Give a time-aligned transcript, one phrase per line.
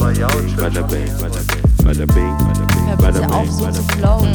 [0.00, 2.36] Bada bing, bada bing,
[2.96, 4.32] bada bing, auf, so zu flowen.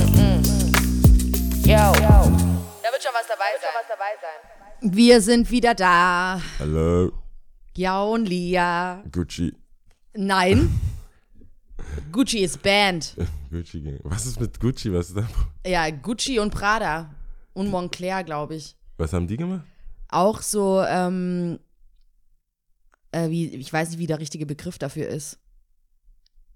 [1.63, 1.73] Yo.
[1.73, 3.51] Da wird schon was dabei
[4.21, 4.93] sein.
[4.93, 6.39] Wir sind wieder da.
[6.59, 7.11] Hallo,
[7.75, 9.03] Ja und Lia.
[9.11, 9.53] Gucci.
[10.13, 10.69] Nein.
[12.11, 13.15] Gucci ist Band.
[13.49, 13.99] Gucci Gang.
[14.03, 14.93] Was ist mit Gucci?
[14.93, 15.27] Was, ist da?
[15.65, 17.09] Ja, Gucci und Prada.
[17.53, 18.75] Und Moncler, glaube ich.
[18.97, 19.65] Was haben die gemacht?
[20.09, 21.57] Auch so, ähm,
[23.11, 25.39] äh, wie, ich weiß nicht, wie der richtige Begriff dafür ist.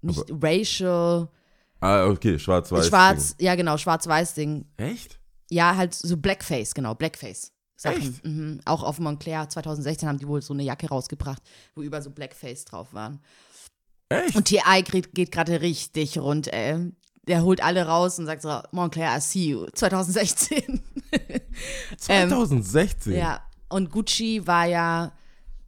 [0.02, 1.28] Nicht racial,
[1.80, 2.88] Ah, okay, schwarz-weiß.
[2.88, 4.66] schwarz, ja genau, schwarz-weiß-Ding.
[4.76, 4.88] Ding.
[4.90, 5.18] Echt?
[5.50, 7.52] Ja, halt so Blackface, genau, Blackface.
[7.76, 7.96] Sachen.
[7.98, 8.24] Echt?
[8.26, 8.60] Mhm.
[8.66, 11.42] Auch auf Moncler 2016 haben die wohl so eine Jacke rausgebracht,
[11.74, 13.20] wo über so Blackface drauf waren.
[14.10, 14.36] Echt?
[14.36, 16.92] Und TI geht, geht gerade richtig rund, ey.
[17.26, 19.66] Der holt alle raus und sagt so, Moncler, I see you.
[19.72, 20.82] 2016.
[21.96, 23.12] 2016?
[23.16, 23.42] ja.
[23.68, 25.12] Und Gucci war ja,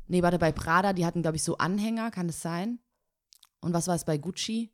[0.08, 2.78] nee, warte, bei Prada, die hatten, glaube ich, so Anhänger, kann es sein?
[3.62, 4.70] Und was war es bei Gucci?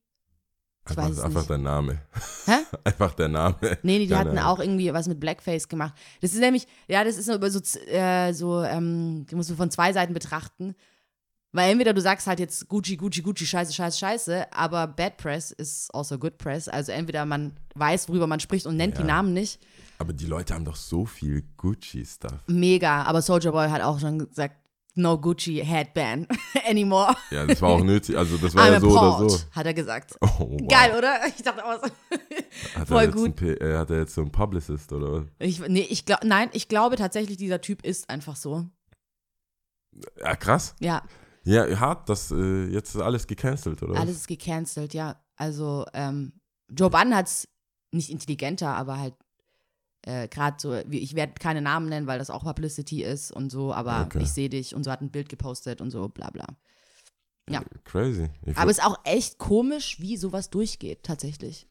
[0.84, 1.50] Ich Einfach, weiß es einfach nicht.
[1.50, 2.00] der Name.
[2.46, 2.52] Hä?
[2.84, 3.56] Einfach der Name.
[3.60, 5.94] Nee, nee, die Keine hatten auch irgendwie was mit Blackface gemacht.
[6.22, 9.70] Das ist nämlich, ja, das ist über so, äh, so ähm, die musst du von
[9.70, 10.74] zwei Seiten betrachten.
[11.52, 15.50] Weil entweder du sagst halt jetzt Gucci, Gucci, Gucci, scheiße, scheiße, scheiße, aber Bad Press
[15.50, 16.68] ist also Good Press.
[16.68, 19.06] Also entweder man weiß, worüber man spricht und nennt die Ja.
[19.08, 19.60] Namen nicht.
[19.98, 22.44] Aber die Leute haben doch so viel Gucci-Stuff.
[22.46, 23.02] Mega.
[23.02, 24.56] Aber Soldier Boy hat auch schon gesagt,
[24.98, 26.28] no Gucci headband
[26.68, 27.14] anymore.
[27.30, 28.16] Ja, das war auch nötig.
[28.16, 29.38] Also das war I'm ja so oder appalled, so.
[29.52, 30.16] hat er gesagt.
[30.20, 30.68] Oh, wow.
[30.68, 31.20] Geil, oder?
[31.28, 32.84] Ich dachte auch so.
[32.86, 33.24] Voll gut.
[33.26, 35.24] Einen, P- äh, hat er jetzt so einen Publicist oder was?
[35.38, 38.66] Ich, nee, ich glaub, nein, ich glaube tatsächlich, dieser Typ ist einfach so.
[40.20, 40.74] Ja, krass.
[40.80, 41.02] Ja,
[41.44, 43.98] Ja, hart, dass äh, jetzt ist alles gecancelt, oder?
[43.98, 45.20] Alles ist gecancelt, ja.
[45.36, 46.32] Also, ähm,
[46.70, 47.48] Joe Budden hat es
[47.92, 49.14] nicht intelligenter, aber halt
[50.02, 53.72] äh, gerade so, ich werde keine Namen nennen, weil das auch Publicity ist und so,
[53.74, 54.22] aber Okay.
[54.22, 56.46] ich sehe dich und so hat ein Bild gepostet und so, bla bla.
[57.48, 57.62] ja.
[57.84, 58.28] Crazy.
[58.46, 61.66] Ich Aber es ist auch echt komisch, wie sowas durchgeht, tatsächlich.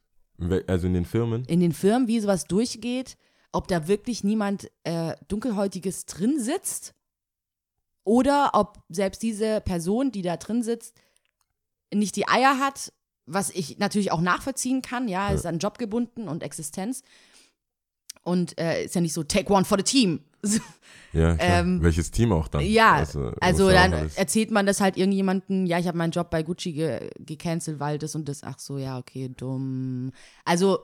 [0.67, 1.45] Also in den Firmen?
[1.45, 3.17] In den Firmen, wie sowas durchgeht,
[3.51, 6.93] ob da wirklich niemand äh, Dunkelhäutiges drin sitzt
[8.03, 10.95] oder ob selbst diese Person, die da drin sitzt,
[11.93, 12.93] nicht die Eier hat,
[13.25, 15.07] was ich natürlich auch nachvollziehen kann.
[15.07, 17.01] Ja, ist an Job gebunden und Existenz.
[18.27, 20.19] Und äh, ist ja nicht so, take one for the team.
[21.13, 21.35] Ja.
[21.39, 22.61] Ähm, Welches Team auch dann?
[22.61, 26.29] Ja, Also, also dann alles- erzählt man das halt irgendjemanden, ja, ich habe meinen Job
[26.29, 30.11] bei Gucci ge gecancelt, weil das und das, ach so, ja, okay, dumm.
[30.43, 30.79] Also,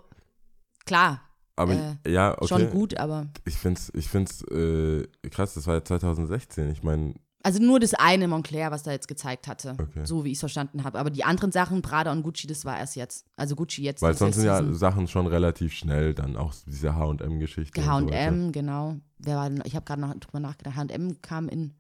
[0.86, 1.22] klar,
[1.58, 1.74] Aber
[2.06, 2.48] äh, ja, okay.
[2.48, 3.28] schon gut, aber.
[3.46, 6.72] Ich find's, ich find's äh, krass, das war ja 2016.
[6.72, 7.14] Ich meine,
[7.46, 9.76] Also nur das eine Moncler, was da jetzt gezeigt hatte.
[9.78, 10.06] Okay.
[10.06, 10.98] So wie ich es verstanden habe.
[10.98, 13.26] Aber die anderen Sachen, Prada und Gucci, das war erst jetzt.
[13.36, 14.02] Also Gucci jetzt.
[14.02, 17.82] weil sonst sind ja Sachen schon relativ schnell, dann auch diese H&M-Geschichte.
[17.82, 18.14] und so.
[18.14, 18.96] H&M, genau.
[19.18, 20.78] Wer war denn, ich habe gerade noch drüber nachgedacht.
[20.78, 21.74] H&M kam in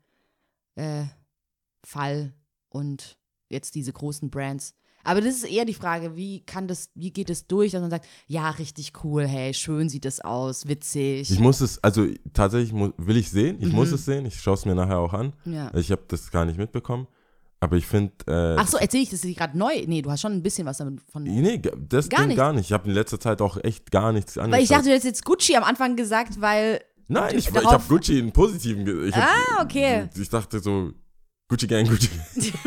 [0.76, 1.06] äh,
[1.86, 2.34] Fall
[2.68, 4.76] und jetzt diese großen Brands.
[5.04, 7.90] Aber das ist eher die Frage, wie kann das, wie geht es durch, dass man
[7.92, 11.30] sagt, ja, richtig cool, hey, schön sieht es aus, witzig.
[11.30, 13.76] Ich muss es, also tatsächlich mu will ich sehen, ich Mhm.
[13.76, 15.34] muss es sehen, ich schaue es mir nachher auch an.
[15.46, 15.70] ja.
[15.76, 17.08] Ich habe das gar nicht mitbekommen,
[17.60, 19.72] aber ich finde, äh, Ach so, erzähle ich das gerade neu?
[19.88, 21.24] Nee, du hast schon ein bisschen was damit von.
[21.24, 22.38] nee, das Gar nicht.
[22.38, 22.66] gar nicht.
[22.68, 24.54] Ich habe in letzter Zeit auch echt gar nichts angeschaut.
[24.58, 27.84] Weil ich dachte, du hättest jetzt Gucci am Anfang gesagt, weil Nein, ich, ich habe
[27.90, 29.08] Gucci in positiven.
[29.08, 29.24] Ich hab,
[29.60, 30.08] Ah, okay.
[30.18, 30.92] Ich dachte so,
[31.50, 32.26] Gucci Gang, Gucci Gang.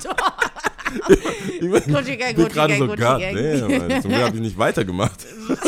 [0.00, 0.17] Ich bin,
[1.60, 3.34] Gucci Gang, bin Gucci gerade Gang, so, Gucci God Gang.
[3.34, 4.02] damn, Mann.
[4.02, 5.26] Zum Glück habe ich nicht weitergemacht.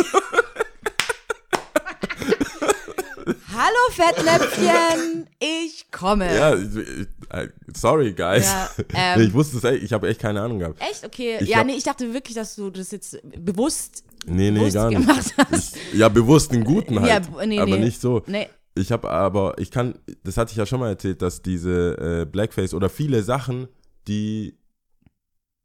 [3.52, 6.34] Hallo Fettnäpfchen, ich komme.
[6.34, 8.46] Ja, äh, sorry, guys.
[8.46, 10.80] Ja, ähm, ich wusste es echt, ich habe echt keine Ahnung gehabt.
[10.80, 11.04] Echt?
[11.04, 11.38] Okay.
[11.40, 14.04] Ich ja, hab- nee, ich dachte wirklich, dass du das jetzt bewusst.
[14.26, 15.00] Nee, nee, bewusst gar nicht.
[15.00, 15.76] gemacht hast.
[15.76, 17.26] Ich, ja, bewusst den Guten halt.
[17.26, 17.84] Ja, nee, aber nee.
[17.84, 18.22] nicht so.
[18.26, 18.48] Nee.
[18.74, 22.24] Ich habe aber, ich kann, das hatte ich ja schon mal erzählt, dass diese äh,
[22.24, 23.68] Blackface oder viele Sachen,
[24.08, 24.56] die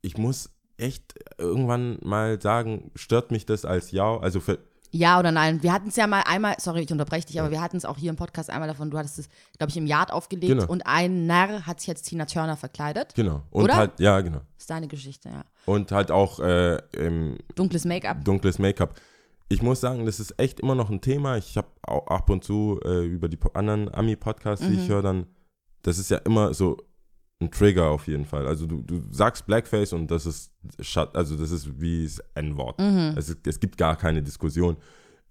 [0.06, 4.60] ich muss echt irgendwann mal sagen, stört mich das als Ja, also für,
[4.92, 5.64] Ja oder nein?
[5.64, 7.98] Wir hatten es ja mal einmal, sorry, ich unterbreche dich, aber wir hatten es auch
[7.98, 10.66] hier im Podcast einmal davon, du hattest es, glaube ich, im Yard aufgelegt Genau.
[10.68, 13.16] und ein Narr hat sich jetzt Tina Turner verkleidet.
[13.16, 13.42] genau.
[13.52, 13.76] Und Oder?
[13.78, 14.40] halt, ja, genau.
[14.40, 15.44] Das ist deine Geschichte, ja.
[15.66, 18.24] Und halt auch äh, im Dunkles Make-up.
[18.26, 18.96] dunkles Make-up.
[19.48, 21.38] Ich muss sagen, das ist echt immer noch ein Thema.
[21.38, 24.80] Ich habe auch ab und zu äh, über die anderen Ami-Podcasts, die Mhm.
[24.80, 25.28] ich höre, dann,
[25.84, 26.78] das ist ja immer so
[27.42, 28.48] ein Trigger auf jeden Fall.
[28.48, 30.52] Also du, du sagst Blackface und das ist
[31.14, 32.80] also das ist wie das N-Wort.
[32.80, 33.14] Mhm.
[33.18, 34.78] Es, es gibt gar keine Diskussion.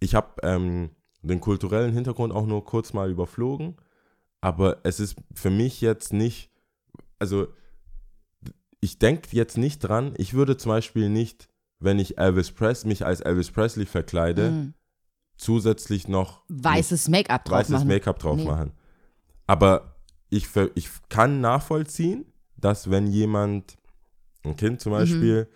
[0.01, 0.91] Ich habe ähm,
[1.23, 3.77] den kulturellen Hintergrund auch nur kurz mal überflogen,
[4.43, 6.51] aber es ist für mich jetzt nicht,
[7.19, 7.49] also
[8.81, 11.49] ich denke jetzt nicht dran, ich würde zum Beispiel nicht,
[11.81, 14.75] wenn ich Elvis Presley, mich als Elvis Presley verkleide, Mhm.
[15.39, 17.89] zusätzlich noch Weißes Make-up drauf weißes machen.
[17.89, 18.45] Make-up drauf Nee.
[18.45, 18.73] machen.
[19.47, 19.94] Aber
[20.37, 22.27] ich, ich kann nachvollziehen,
[22.57, 23.77] dass wenn jemand,
[24.45, 25.49] ein Kind zum Beispiel,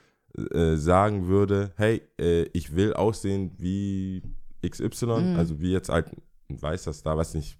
[0.53, 4.23] äh, sagen würde, hey, äh, ich will aussehen wie
[4.67, 6.11] XY, also wie jetzt halt
[6.49, 7.59] ein weißer Star, weiß nicht,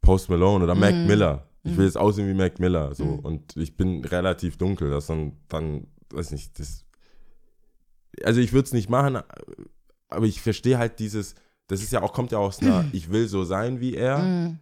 [0.00, 1.48] Post Malone oder Mac Miller.
[1.64, 3.04] Ich will jetzt aussehen wie Mac Miller, so.
[3.22, 6.84] Und ich bin relativ dunkel, das dann, dann, weiß nicht, das,
[8.22, 9.18] also ich würde es nicht machen,
[10.08, 11.34] aber ich verstehe halt dieses,
[11.66, 14.58] das ist ja auch, kommt ja aus einer, ich will so sein wie er Mhm.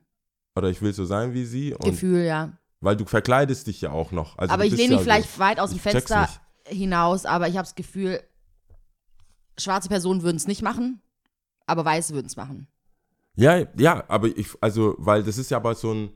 [0.57, 2.53] Oder ich will so sein wie sie und Gefühl, ja.
[2.81, 4.39] weil du verkleidest dich ja auch noch.
[4.39, 6.29] Also aber ich lehne ja mich vielleicht so, weit aus dem Fenster
[6.67, 8.21] hinaus, aber ich habe das Gefühl,
[9.59, 11.01] schwarze Personen würden es nicht machen,
[11.67, 12.69] aber weiße würden es machen.
[13.37, 16.11] Ja, ja, aber ich, also, weil das ist ja aber so ein,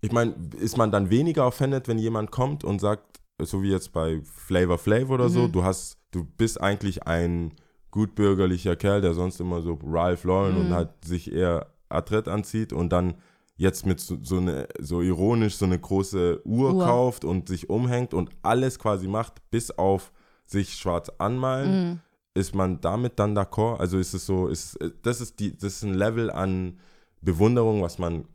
[0.00, 3.92] ich meine, ist man dann weniger offended, wenn jemand kommt und sagt, so wie jetzt
[3.92, 5.32] bei Flavor Flav oder Mhm.
[5.32, 7.54] so, du hast, du bist eigentlich ein
[7.92, 10.60] gutbürgerlicher Kerl, der sonst immer so Ralph Lauren Mhm.
[10.60, 13.14] und halt sich eher adrett anzieht und dann
[13.56, 16.78] jetzt mit so, so, eine, so ironisch so eine große Uhr, Uhr.
[16.78, 20.12] kauft und sich umhängt und alles quasi macht, bis auf
[20.46, 22.00] sich schwarz anmalen, Mhm.
[22.34, 23.78] ist man damit dann d'accord?
[23.78, 26.78] Also ist es so, ist, das ist die, das ist ein Level an
[27.22, 28.26] Bewunderung, was man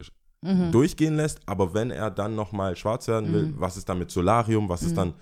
[0.41, 0.71] Mhm.
[0.71, 4.67] durchgehen lässt, aber wenn er dann nochmal schwarz werden will, was ist dann mit Solarium,
[4.69, 4.87] was Mhm.
[4.87, 5.13] ist dann,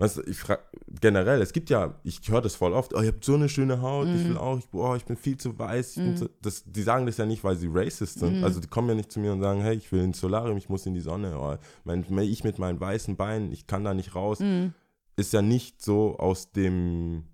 [0.00, 0.62] was, ich frage,
[1.00, 3.80] generell, es gibt ja, ich höre das voll oft, oh, ihr habt so eine schöne
[3.82, 4.28] Haut, ich Mhm.
[4.30, 7.06] will auch, ich, oh, ich bin viel zu weiß, ich bin zu, das, die sagen
[7.06, 8.44] das ja nicht, weil sie racist sind, Mhm.
[8.44, 10.68] also die kommen ja nicht zu mir und sagen, hey, ich will ins Solarium, ich
[10.68, 14.14] muss in die Sonne, oh, mein, ich mit meinen weißen Beinen, ich kann da nicht
[14.14, 14.72] raus, Mhm.
[15.16, 17.24] ist ja nicht so aus dem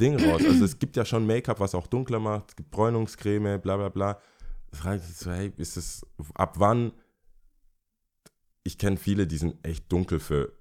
[0.00, 0.42] Ding raus.
[0.44, 3.88] Also es gibt ja schon Make-up, was auch dunkler macht, es gibt Bräunungscreme, bla bla
[3.88, 4.18] bla.
[4.72, 6.04] Frage ich so, hey, ist es,
[6.34, 6.92] ab wann,
[8.62, 10.52] ich kenne viele, die sind echt dunkel für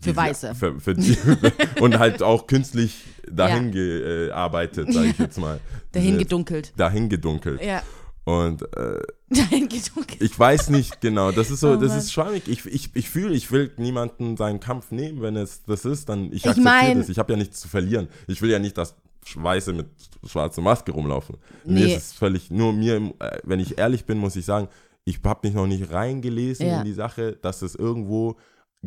[0.00, 0.54] Für Weiße.
[0.54, 1.16] Für, für die,
[1.80, 5.60] und halt auch künstlich dahin gearbeitet, sage ich jetzt mal.
[5.92, 6.72] Dahin gedunkelt.
[6.76, 7.62] Dahin gedunkelt.
[7.62, 7.82] Ja.
[8.24, 9.00] Und äh,
[9.30, 10.20] Dahin gedunkelt.
[10.20, 12.48] ich weiß nicht genau, das ist so, Oh das ist schwammig.
[12.48, 16.26] Ich, ich, ich fühle, ich will niemanden seinen Kampf nehmen, wenn es das ist, dann
[16.26, 17.08] ich Ich akzeptiere mein- das.
[17.08, 18.08] Ich habe ja nichts zu verlieren.
[18.26, 18.94] Ich will ja nicht, dass
[19.34, 19.86] Weiße mit
[20.26, 21.36] schwarzer Maske rumlaufen.
[21.64, 21.80] Nee.
[21.80, 24.68] Mir ist es völlig, nur mir, äh, wenn ich ehrlich bin, muss ich sagen,
[25.04, 26.78] ich habe mich noch nicht reingelesen Ja.
[26.80, 28.36] in die Sache, dass es irgendwo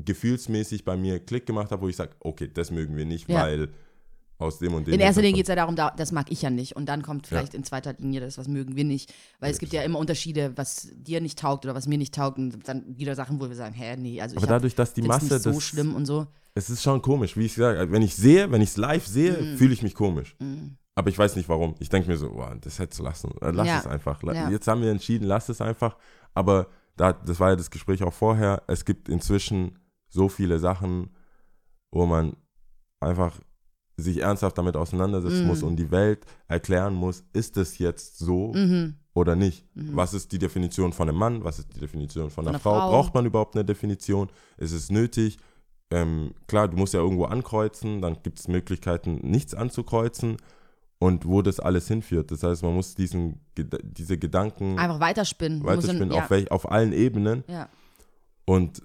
[0.06, 3.42] gefühlsmäßig bei mir Klick gemacht hat, wo ich sage, okay, das mögen wir nicht, Ja.
[3.44, 3.70] weil
[4.38, 4.94] aus dem und dem.
[4.94, 6.76] In erster Linie geht es ja darum, da, das mag ich ja nicht.
[6.78, 9.14] Und dann kommt vielleicht in zweiter Linie das, was mögen wir nicht.
[9.42, 12.38] Weil es gibt ja immer Unterschiede, was dir nicht taugt oder was mir nicht taugt.
[12.38, 15.02] Und dann wieder Sachen, wo wir sagen, hä, nee, also Aber hab- dadurch, dass die
[15.02, 16.26] Masse nicht so das- schlimm und so.
[16.56, 17.92] Es ist schon komisch, wie ich sage.
[17.92, 19.58] Wenn ich sehe, wenn ich es live sehe, Mhm.
[19.58, 20.36] fühle ich mich komisch.
[20.96, 21.76] Aber ich weiß nicht warum.
[21.80, 23.32] Ich denke mir so, wow, das hättest du lassen.
[23.42, 23.80] Äh, Lass Ja.
[23.80, 24.24] es einfach.
[24.24, 24.50] Ja.
[24.50, 25.98] Jetzt haben wir entschieden, lass es einfach.
[26.34, 28.64] Aber da, das war ja das Gespräch auch vorher.
[28.68, 29.78] Es gibt inzwischen
[30.10, 31.10] so viele Sachen,
[31.92, 32.36] wo man
[33.00, 33.40] einfach
[33.98, 35.48] sich ernsthaft damit auseinandersetzen Mhm.
[35.48, 38.96] muss und die Welt erklären muss, ist es jetzt so Mhm.
[39.14, 39.66] oder nicht?
[39.76, 41.44] Was ist die Definition von einem Mann?
[41.44, 42.76] Was ist die Definition von einer, einer Frau?
[42.80, 42.90] Frau.
[42.92, 44.30] Braucht man überhaupt eine Definition?
[44.58, 45.38] Ist es nötig?
[45.92, 50.38] Ähm, klar, du musst ja irgendwo ankreuzen, dann gibt es Möglichkeiten, nichts anzukreuzen
[51.00, 52.32] und wo das alles hinführt.
[52.32, 55.64] Das heißt, man muss diesen, diese Gedanken Einfach weiterspinnen.
[55.64, 56.24] Weiterspinnen, ja.
[56.24, 57.44] auf, welch, auf allen Ebenen.
[57.48, 57.68] ja.
[58.50, 58.82] Und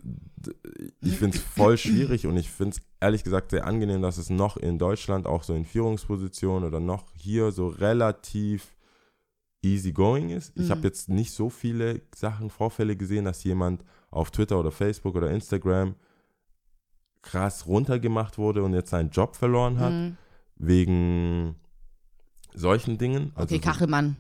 [1.01, 4.29] ich finde es voll schwierig und ich finde es ehrlich gesagt sehr angenehm, dass es
[4.29, 8.77] noch in Deutschland auch so in Führungspositionen oder noch hier so relativ
[9.63, 10.53] easy going ist.
[10.55, 10.71] Ich Mhm.
[10.71, 15.31] habe jetzt nicht so viele Sachen, Vorfälle gesehen, dass jemand auf Twitter oder Facebook oder
[15.31, 15.95] Instagram
[17.23, 20.17] krass runtergemacht wurde und jetzt seinen Job verloren hat Mhm.
[20.57, 21.55] wegen
[22.53, 23.33] solchen Dingen.
[23.35, 24.19] Also Okay, Kachelmann.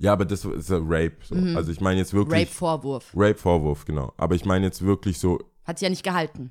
[0.00, 1.16] Ja, aber das ist ja Rape.
[1.22, 1.34] So.
[1.34, 1.56] Mhm.
[1.56, 3.12] Also ich meine jetzt wirklich Rape-Vorwurf.
[3.14, 4.12] Rape-Vorwurf, genau.
[4.16, 6.50] Aber ich meine jetzt wirklich so Hat sie ja nicht gehalten.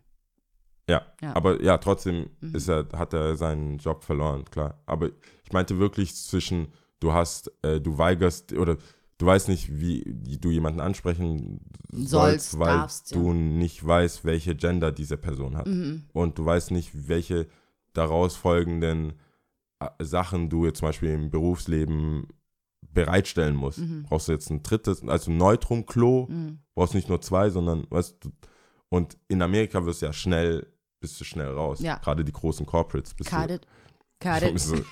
[0.87, 1.35] Ja, Ja.
[1.35, 2.55] aber ja, trotzdem Mhm.
[2.55, 4.79] ist er, hat er seinen Job verloren, klar.
[4.85, 5.07] Aber
[5.43, 8.77] ich meinte wirklich zwischen, du hast, äh, du weigerst oder
[9.17, 10.03] du weißt nicht, wie,
[10.39, 11.59] du jemanden ansprechen
[11.91, 12.11] sollst,
[12.51, 13.17] Sollst, weil darfst, ja.
[13.17, 15.67] du nicht weißt, welche Gender diese Person hat.
[15.67, 16.03] Mhm.
[16.13, 17.47] Und du weißt nicht, welche
[17.93, 19.13] daraus folgenden
[19.79, 22.27] äh, Sachen du jetzt zum Beispiel im Berufsleben
[22.93, 23.79] bereitstellen musst.
[23.79, 24.03] Mhm.
[24.03, 26.59] Brauchst du jetzt ein drittes, also ein Neutrum-Klo, Mhm.
[26.75, 28.29] brauchst nicht nur zwei, sondern weißt du,
[28.89, 30.67] und in Amerika wirst du ja schnell,
[30.99, 31.79] bist du schnell raus.
[31.81, 31.97] Ja.
[31.97, 33.13] Gerade die großen Corporates.
[33.13, 33.63] Bist Carded.
[33.63, 33.67] Du,
[34.19, 34.53] Carded.
[34.53, 34.83] bist du,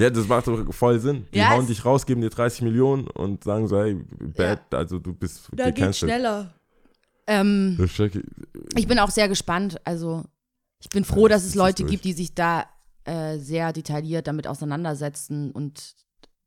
[0.00, 1.26] ja, das macht doch voll Sinn.
[1.32, 3.94] Die Ja, hauen dich raus, geben dir 30 Millionen und sagen so, hey,
[4.34, 6.10] bad, also du bist Da geht's gecancelt.
[6.10, 6.52] schneller.
[7.28, 7.76] Ähm,
[8.76, 9.76] ich bin auch sehr gespannt.
[9.84, 10.24] Also,
[10.80, 11.90] ich bin froh, dass es Leute durch.
[11.92, 12.66] gibt, die sich da
[13.04, 15.94] äh, sehr detailliert damit auseinandersetzen und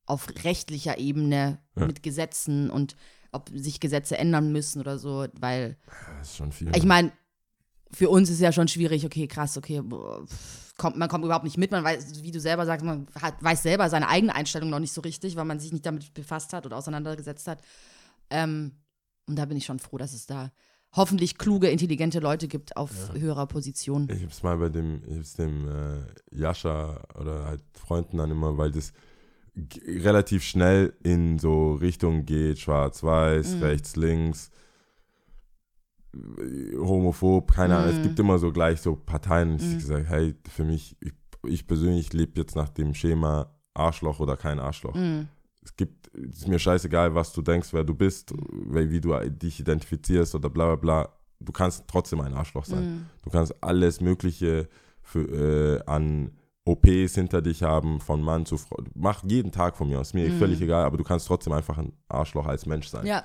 [0.09, 1.85] auf rechtlicher Ebene Ja.
[1.85, 2.95] mit Gesetzen und
[3.31, 5.77] ob sich Gesetze ändern müssen oder so, weil
[6.19, 6.75] Das ist schon viel.
[6.75, 7.11] ich meine,
[7.91, 9.81] für uns ist ja schon schwierig, okay, krass, okay,
[10.77, 13.63] kommt, man kommt überhaupt nicht mit, man weiß, wie du selber sagst, man hat, weiß
[13.63, 16.65] selber seine eigene Einstellung noch nicht so richtig, weil man sich nicht damit befasst hat
[16.65, 17.61] oder auseinandergesetzt hat.
[18.29, 18.71] Ähm,
[19.27, 20.51] und da bin ich schon froh, dass es da
[20.91, 24.07] hoffentlich kluge, intelligente Leute gibt auf höherer Position.
[24.09, 26.01] Ich hab's mal bei dem, ich hab's dem äh,
[26.35, 28.91] Jascha oder halt Freunden dann immer, weil das
[29.87, 33.63] relativ schnell in so Richtung geht, schwarz-weiß, Mhm.
[33.63, 34.51] rechts, links,
[36.77, 37.89] homophob, keine Ahnung.
[37.91, 38.03] Es Mhm.
[38.03, 39.55] gibt immer so gleich so Parteien.
[39.57, 39.77] Ich Mhm.
[39.77, 41.13] gesagt, hey, für mich, ich,
[41.45, 44.95] ich persönlich lebe jetzt nach dem Schema Arschloch oder kein Arschloch.
[44.95, 45.27] Mm,
[45.61, 49.59] Es gibt, es ist mir scheißegal, was du denkst, wer du bist, wie du dich
[49.59, 51.09] identifizierst oder bla bla bla.
[51.39, 52.85] Du kannst trotzdem ein Arschloch sein.
[52.85, 54.67] mm, Du kannst alles Mögliche
[55.01, 56.31] für, äh, an
[56.71, 58.77] OPs hinter dich haben, von Mann zu Frau.
[58.95, 60.37] Mach jeden Tag von mir aus, mir Mhm.
[60.39, 63.05] völlig egal, aber du kannst trotzdem einfach ein Arschloch als Mensch sein.
[63.05, 63.23] ja.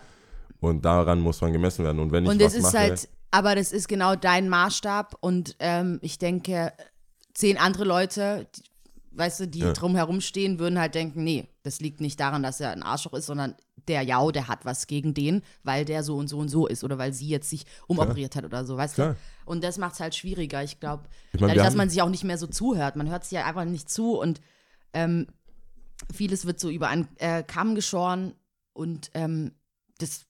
[0.60, 1.98] Und daran muss man gemessen werden.
[1.98, 5.14] Und wenn ich Und was das ist mache, halt, aber das ist genau dein Maßstab
[5.20, 6.72] und ähm, ich denke,
[7.34, 8.62] zehn andere Leute, die,
[9.18, 9.72] weißt du, die Ja.
[9.72, 13.26] drumherum stehen, würden halt denken, nee, das liegt nicht daran, dass er ein Arschloch ist,
[13.26, 13.56] sondern
[13.88, 16.84] der Jau, der hat was gegen den, weil der so und so und so ist
[16.84, 19.12] oder weil sie jetzt sich umoperiert hat oder so, weißt Klar.
[19.14, 19.16] du?
[19.50, 20.62] Und das macht es halt schwieriger.
[20.62, 22.96] Ich glaube, Ich mein, dadurch, dass man sich auch nicht mehr so zuhört.
[22.96, 24.40] Man hört sich ja einfach nicht zu und
[24.92, 25.26] ähm,
[26.12, 28.34] vieles wird so über einen äh, Kamm geschoren
[28.72, 29.52] und ähm,
[29.98, 30.26] das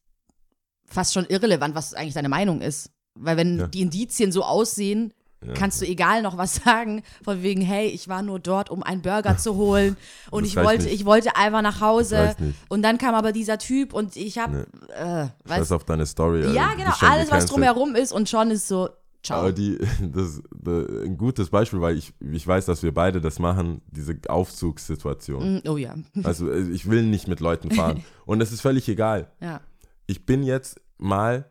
[0.87, 2.91] fast schon irrelevant, was eigentlich deine Meinung ist.
[3.15, 3.67] Weil wenn Ja.
[3.69, 5.13] die Indizien so aussehen,
[5.47, 5.53] Ja.
[5.55, 9.03] kannst du egal noch was sagen, von wegen, hey, ich war nur dort, um einen
[9.03, 9.97] Burger zu holen
[10.31, 10.95] und Das ich wollte, nicht.
[10.95, 12.35] ich wollte einfach nach Hause
[12.69, 14.95] und dann kam aber dieser Typ und ich habe, Nee.
[14.95, 16.41] äh, weißt, auf deine Story.
[16.55, 18.89] ja die genau, alles was drumherum ist und schon ist so,
[19.23, 19.41] ciao.
[19.41, 23.39] Aber die, das, das, ein gutes Beispiel, weil ich, ich weiß, dass wir beide das
[23.39, 25.57] machen, diese Aufzugssituation.
[25.65, 28.05] Mm, oh ja, Also äh, ich will nicht mit Leuten fahren.
[28.27, 29.29] Und es ist völlig egal.
[29.41, 29.61] ja.
[30.07, 31.51] ich bin jetzt mal,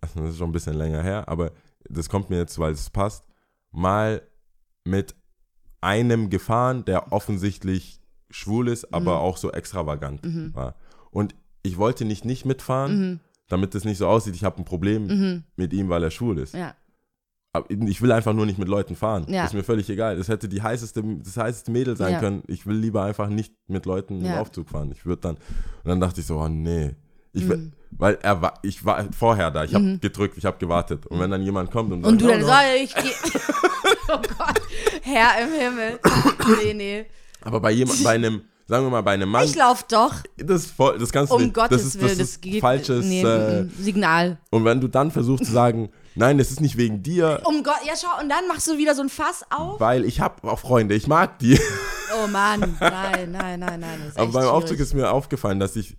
[0.00, 1.50] also das ist schon ein bisschen länger her, aber
[1.90, 3.24] das kommt mir jetzt, weil es passt,
[3.70, 4.22] mal
[4.84, 5.14] mit
[5.80, 8.00] einem gefahren, der offensichtlich
[8.30, 9.20] schwul ist, aber Mhm.
[9.20, 10.20] auch so extravagant
[10.54, 10.74] war.
[11.10, 13.20] Und ich wollte nicht nicht mitfahren, Mhm.
[13.48, 15.44] damit es nicht so aussieht, ich habe ein Problem Mhm.
[15.56, 16.54] mit ihm, weil er schwul ist.
[16.54, 16.74] Ja.
[17.52, 19.24] Aber ich will einfach nur nicht mit Leuten fahren.
[19.28, 19.42] Ja.
[19.42, 20.16] Das ist mir völlig egal.
[20.16, 22.20] Das hätte die heißeste, das heißeste Mädel sein Ja.
[22.20, 22.42] können.
[22.48, 24.32] Ich will lieber einfach nicht mit Leuten im.
[24.32, 24.92] Aufzug fahren.
[24.92, 25.40] Ich würde dann, und
[25.86, 26.94] dann dachte ich so, oh nee.
[27.32, 27.72] Ich, will- Mhm.
[27.98, 31.06] Weil er war, ich war vorher da, ich habe gedrückt, ich habe gewartet.
[31.06, 33.38] Und wenn dann jemand kommt und, Und sagt, du dann "Oh, so, no." ich geh.
[34.08, 34.60] oh Gott,
[35.02, 35.98] Herr im Himmel.
[36.64, 37.06] Nee, nee.
[37.42, 40.12] Aber bei jemand, bei einem, sagen wir mal, bei einem Mann, Ich lauf doch.
[40.36, 41.54] das, voll, das kannst du Um nicht.
[41.54, 42.60] Gottes das ist, Willen, das das geht.
[42.60, 43.04] falsches.
[43.06, 44.38] nee, äh, Signal.
[44.50, 47.80] und wenn du dann versuchst zu sagen, nein, das ist nicht wegen dir, Um Gott,
[47.86, 49.80] ja schau, und dann machst du wieder so ein Fass auf.
[49.80, 51.58] weil ich habe auch Freunde, ich mag die.
[52.22, 54.12] Oh Mann, nein, nein, nein, nein.
[54.16, 54.80] Aber beim Aufzug schwierig.
[54.82, 55.96] ist mir aufgefallen, dass ich,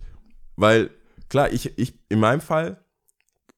[0.56, 0.90] weil,
[1.28, 2.82] klar, ich, ich, in meinem Fall,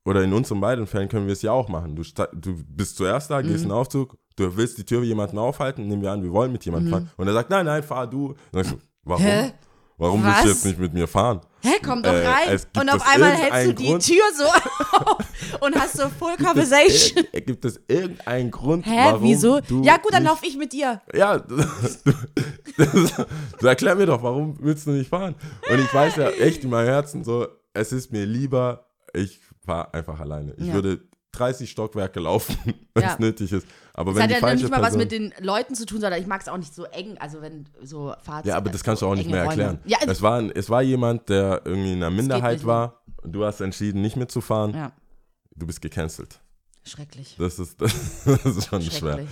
[0.04, 1.94] oder in unseren beiden Fällen können wir es ja auch machen.
[1.94, 3.48] Du, du bist zuerst da, Mhm.
[3.48, 6.52] gehst in den Aufzug, du willst die Tür jemanden aufhalten, nehmen wir an, wir wollen
[6.52, 7.10] mit jemandem fahren.
[7.16, 8.34] Und er sagt, nein, nein, fahr du.
[8.52, 9.22] Dann sag ich so, warum?
[9.22, 9.28] Mhm.
[9.28, 9.52] Hä?
[9.98, 10.52] Warum willst du Was?
[10.54, 11.42] jetzt nicht mit mir fahren?
[11.62, 12.48] Hä, komm doch Äh, rein.
[12.48, 14.06] es gibt Und auf es einmal hältst du die Grund?
[14.06, 17.22] Tür so auf und hast so Full Conversation.
[17.32, 19.60] Ir- Gibt es irgendeinen Grund, Hä, warum wieso?
[19.60, 21.02] du Ja gut, dann nicht lauf ich mit dir.
[21.12, 21.62] Ja, du,
[23.58, 25.34] du erklär mir doch, warum willst du nicht fahren?
[25.70, 29.92] Und ich weiß ja echt in meinem Herzen so, es ist mir lieber, ich fahre
[29.94, 30.54] einfach alleine.
[30.58, 30.74] Ich Ja.
[30.74, 31.00] würde
[31.32, 32.56] 30 Stockwerke laufen,
[32.94, 33.16] wenn es Ja.
[33.18, 33.66] nötig ist.
[33.94, 35.86] Aber Das wenn hat die ja falsche nicht mal was Person, mit den Leuten zu
[35.86, 37.18] tun, sondern ich mag es auch nicht so eng.
[37.18, 38.46] Also wenn so Fahrt.
[38.46, 39.62] Ja, aber das kannst du auch nicht mehr Räume.
[39.62, 39.80] erklären.
[39.84, 43.02] Ja, es, war, ein- es war jemand, der irgendwie in einer Minderheit war.
[43.22, 44.74] Und du hast entschieden, nicht mitzufahren.
[44.74, 44.92] ja,
[45.54, 46.40] Du bist gecancelt.
[46.84, 47.36] schrecklich.
[47.38, 47.92] Das ist, das,
[48.46, 49.26] ist schon schwer.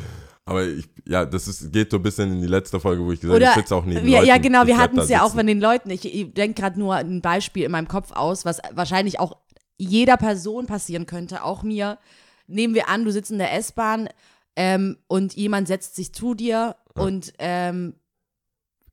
[0.49, 3.21] Aber ich, ja, das ist, geht so ein bisschen in die letzte Folge, wo ich
[3.21, 4.29] gesagt habe, ich sitze auch neben wir, Leuten.
[4.29, 5.91] ja, genau, wir hatten es ja auch von den Leuten.
[5.91, 9.37] Ich, ich denke gerade nur ein Beispiel in meinem Kopf aus, was wahrscheinlich auch
[9.77, 11.99] jeder Person passieren könnte, auch mir.
[12.47, 14.09] Nehmen wir an, du sitzt in der S-Bahn
[14.57, 17.95] ähm, und jemand setzt sich zu dir und ähm,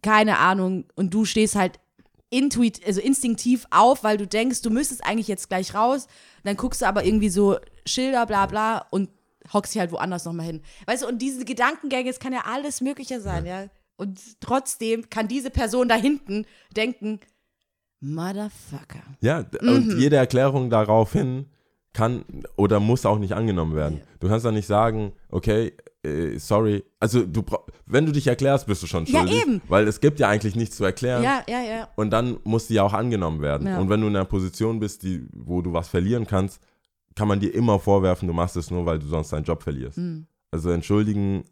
[0.04, 1.80] keine Ahnung, und du stehst halt
[2.30, 6.08] intuit, also instinktiv auf, weil du denkst, du müsstest eigentlich jetzt gleich raus.
[6.44, 9.10] Dann guckst du aber irgendwie so Schilder, bla bla und
[9.54, 10.62] hockst dich halt woanders nochmal hin.
[10.86, 13.66] Weißt du, und diese Gedankengänge, es kann ja alles Mögliche sein, ja.
[13.98, 17.20] Und trotzdem kann diese Person da hinten denken,
[18.02, 19.04] Motherfucker.
[19.22, 19.70] Ja, Mhm.
[19.70, 21.46] und jede Erklärung daraufhin
[21.94, 22.26] kann
[22.58, 24.02] oder muss auch nicht angenommen werden.
[24.20, 25.72] Du kannst dann nicht sagen, okay,
[26.04, 26.84] äh, sorry.
[27.00, 27.42] Also du
[27.86, 29.42] wenn du dich erklärst, bist du schon Ja, schuldig.
[29.42, 29.62] eben.
[29.70, 31.24] Weil es gibt ja eigentlich nichts zu erklären.
[31.24, 31.88] Ja, ja, ja.
[31.96, 33.66] Und dann muss die ja auch angenommen werden.
[33.68, 33.80] Ja.
[33.80, 36.62] Und wenn du in einer Position bist, die, wo du was verlieren kannst,
[37.16, 39.98] kann man dir immer vorwerfen, du machst es nur, weil du sonst deinen Job verlierst.
[39.98, 40.28] Mhm.
[40.52, 41.46] Also entschuldigen,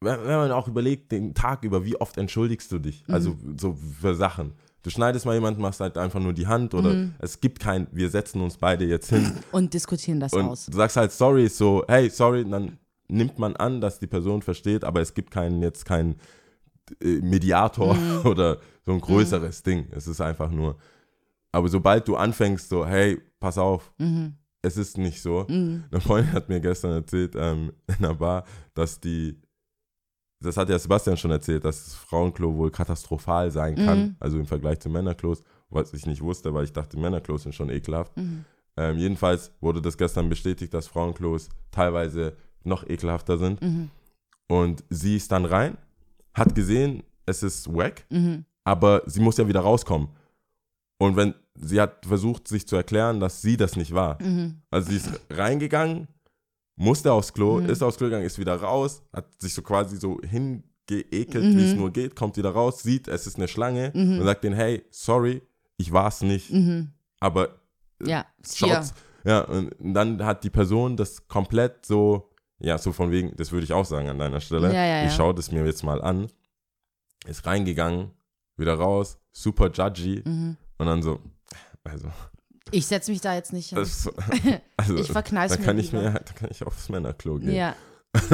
[0.00, 3.04] wenn, wenn man auch überlegt, den Tag über, wie oft entschuldigst du dich?
[3.08, 3.58] Also Mhm.
[3.58, 4.52] so für Sachen.
[4.82, 7.14] Du schneidest mal jemanden, machst halt einfach nur die Hand oder Mhm.
[7.18, 10.66] es gibt kein, wir setzen uns beide jetzt hin Und diskutieren das und aus.
[10.66, 14.84] du sagst halt sorry, so, hey, sorry, dann nimmt man an, dass die Person versteht,
[14.84, 16.16] aber es gibt keinen, jetzt keinen
[17.02, 18.00] äh, Mediator Mhm.
[18.30, 19.86] oder so ein größeres Ding.
[19.90, 20.76] Es ist einfach nur,
[21.52, 24.34] aber sobald du anfängst, so, hey, pass auf, Mhm.
[24.62, 25.46] es ist nicht so.
[25.48, 25.84] Mhm.
[25.90, 29.40] Eine Freundin hat mir gestern erzählt ähm, in einer Bar, dass die,
[30.42, 34.16] das hat ja Sebastian schon erzählt, dass das Frauenklo wohl katastrophal sein kann, Mhm.
[34.20, 37.70] also im Vergleich zu Männerklos, was ich nicht wusste, weil ich dachte, Männerklos sind schon
[37.70, 38.16] ekelhaft.
[38.16, 38.44] Mhm.
[38.76, 43.62] Ähm, jedenfalls wurde das gestern bestätigt, dass Frauenklos teilweise noch ekelhafter sind.
[43.62, 43.90] Mhm.
[44.48, 45.78] Und sie ist dann rein,
[46.34, 48.44] hat gesehen, es ist wack, Mhm.
[48.64, 50.08] aber sie muss ja wieder rauskommen.
[50.98, 54.20] Und wenn sie hat versucht, sich zu erklären, dass sie das nicht war.
[54.22, 54.62] Mhm.
[54.70, 56.08] Also sie ist reingegangen,
[56.76, 57.68] musste aufs Klo, Mhm.
[57.70, 61.56] ist aufs Klo gegangen, ist wieder raus, hat sich so quasi so hingeekelt, Mhm.
[61.56, 64.18] wie es nur geht, kommt wieder raus, sieht, es ist eine Schlange Mhm.
[64.20, 65.42] und sagt denen, hey, sorry,
[65.78, 66.92] ich war's nicht, Mhm.
[67.20, 67.60] aber
[68.04, 68.68] Ja, ist hier.
[68.74, 68.94] schaut's.
[69.24, 73.64] Ja, und dann hat die Person das komplett so, ja, so von wegen, das würde
[73.64, 74.68] ich auch sagen an deiner Stelle.
[74.72, 75.16] Ja, ja, Ich ja.
[75.16, 76.28] schaue das mir jetzt mal an.
[77.26, 78.12] Ist reingegangen,
[78.56, 80.56] wieder raus, super judgy Mhm.
[80.78, 81.20] Und dann so,
[81.84, 82.08] also,
[82.70, 83.78] Ich setze mich da jetzt nicht hin.
[83.78, 84.08] das,
[84.76, 86.02] also Ich verkneiß da mir kann ich lieber.
[86.04, 87.54] mir, da kann ich aufs Männerklo gehen.
[87.54, 87.74] Ja.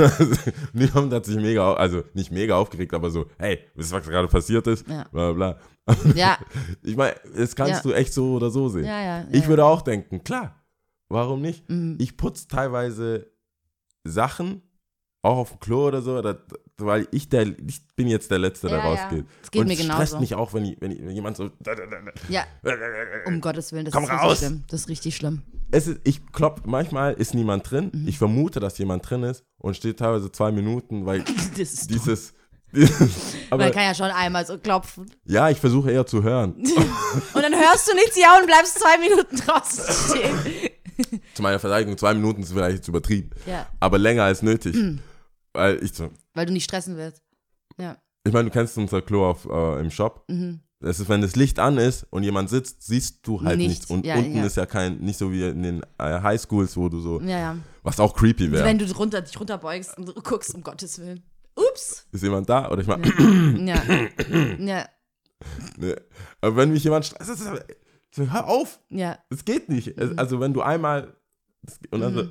[0.73, 4.29] Niemand hat sich mega, also nicht mega aufgeregt, aber so, hey, wisst ihr, was gerade
[4.29, 4.87] passiert ist?
[4.89, 5.05] Ja.
[5.11, 5.59] Bla bla.
[6.15, 6.39] Ja,
[6.83, 7.81] Ich meine, das kannst Ja.
[7.83, 8.85] du echt so oder so sehen.
[8.85, 9.27] ja, ja.
[9.33, 10.63] Ich würde auch denken, klar,
[11.09, 11.69] warum nicht?
[11.69, 11.97] Mhm.
[12.01, 13.33] Ich putze teilweise
[14.05, 14.63] Sachen,
[15.23, 16.39] auch auf dem Klo oder so, oder,
[16.85, 18.91] weil ich, der, ich bin jetzt der Letzte, der Ja, ja.
[19.05, 19.27] rausgeht.
[19.43, 20.21] Es geht Und mir es stresst genauso.
[20.21, 21.51] mich auch, wenn, ich, wenn, ich, wenn jemand so.
[22.29, 22.45] Ja,
[23.27, 24.31] um Gottes Willen, das Komm ist raus.
[24.33, 24.65] richtig schlimm.
[24.69, 25.43] Das ist richtig schlimm.
[25.71, 27.91] Es ist, ich klopp, manchmal ist niemand drin.
[27.95, 28.09] Mhm.
[28.09, 31.25] Ich vermute, dass jemand drin ist und steht teilweise zwei Minuten, weil
[31.59, 32.35] Das dieses.
[33.51, 35.11] aber Man kann ja schon einmal so klopfen.
[35.27, 36.55] ja, ich versuche eher zu hören.
[37.35, 40.71] Und dann hörst du nichts, ja, und bleibst zwei Minuten draußen stehen.
[41.35, 43.29] Zu meiner Verteidigung, zwei Minuten ist vielleicht zu übertrieben.
[43.47, 44.75] Ja, Aber länger als nötig.
[45.53, 46.09] Weil ich so.
[46.35, 47.23] Weil du nicht stressen willst.
[47.79, 47.97] Ja.
[48.25, 50.25] Ich meine, du kennst unser Klo auf, äh, im Shop.
[50.29, 50.61] Mhm.
[50.85, 53.73] Es ist, wenn das Licht an ist und jemand sitzt, siehst du halt Nichts.
[53.75, 53.91] nichts.
[53.91, 54.45] Und Ja, unten ja.
[54.45, 58.01] ist ja kein, nicht so wie in den äh, Highschools, wo du so, Ja, was
[58.01, 58.65] auch creepy Also wäre.
[58.65, 61.23] wenn du runter, dich runterbeugst und guckst, um Gottes Willen.
[61.55, 62.07] Ups.
[62.11, 62.69] Ist jemand da?
[62.71, 62.99] Oder ich mach,
[63.65, 63.83] Ja.
[64.59, 64.87] ja.
[65.79, 65.97] ne.
[66.41, 67.43] Aber wenn mich jemand stresst,
[68.17, 69.19] hör auf, Ja.
[69.31, 69.89] es geht nicht.
[69.99, 71.15] Es, also wenn du einmal,
[71.91, 72.23] und dann so,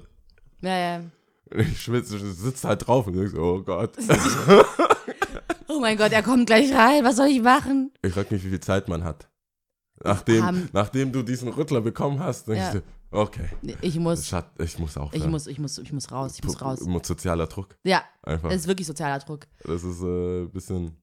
[0.62, 1.02] Ja, ja.
[1.56, 3.96] Ich schwitze, sitzt halt drauf und denkst, oh Gott.
[5.74, 7.06] Oh mein Gott, er kommt gleich rein.
[7.06, 7.92] Was soll ich machen?
[8.02, 9.30] Ich frag mich, wie viel Zeit man hat.
[10.04, 12.74] Nachdem, nachdem du diesen Rüttler bekommen hast, denkst Ja.
[12.74, 13.48] du, okay,
[13.82, 15.14] Ich muss, Schat, ich muss auch.
[15.14, 16.34] ich muss, ich muss, ich muss raus.
[16.38, 16.80] Ich muss raus.
[17.04, 17.78] Sozialer Druck.
[17.86, 18.50] Ja, Einfach.
[18.50, 19.48] das ist wirklich sozialer Druck.
[19.64, 20.98] Das ist äh, ein bisschen.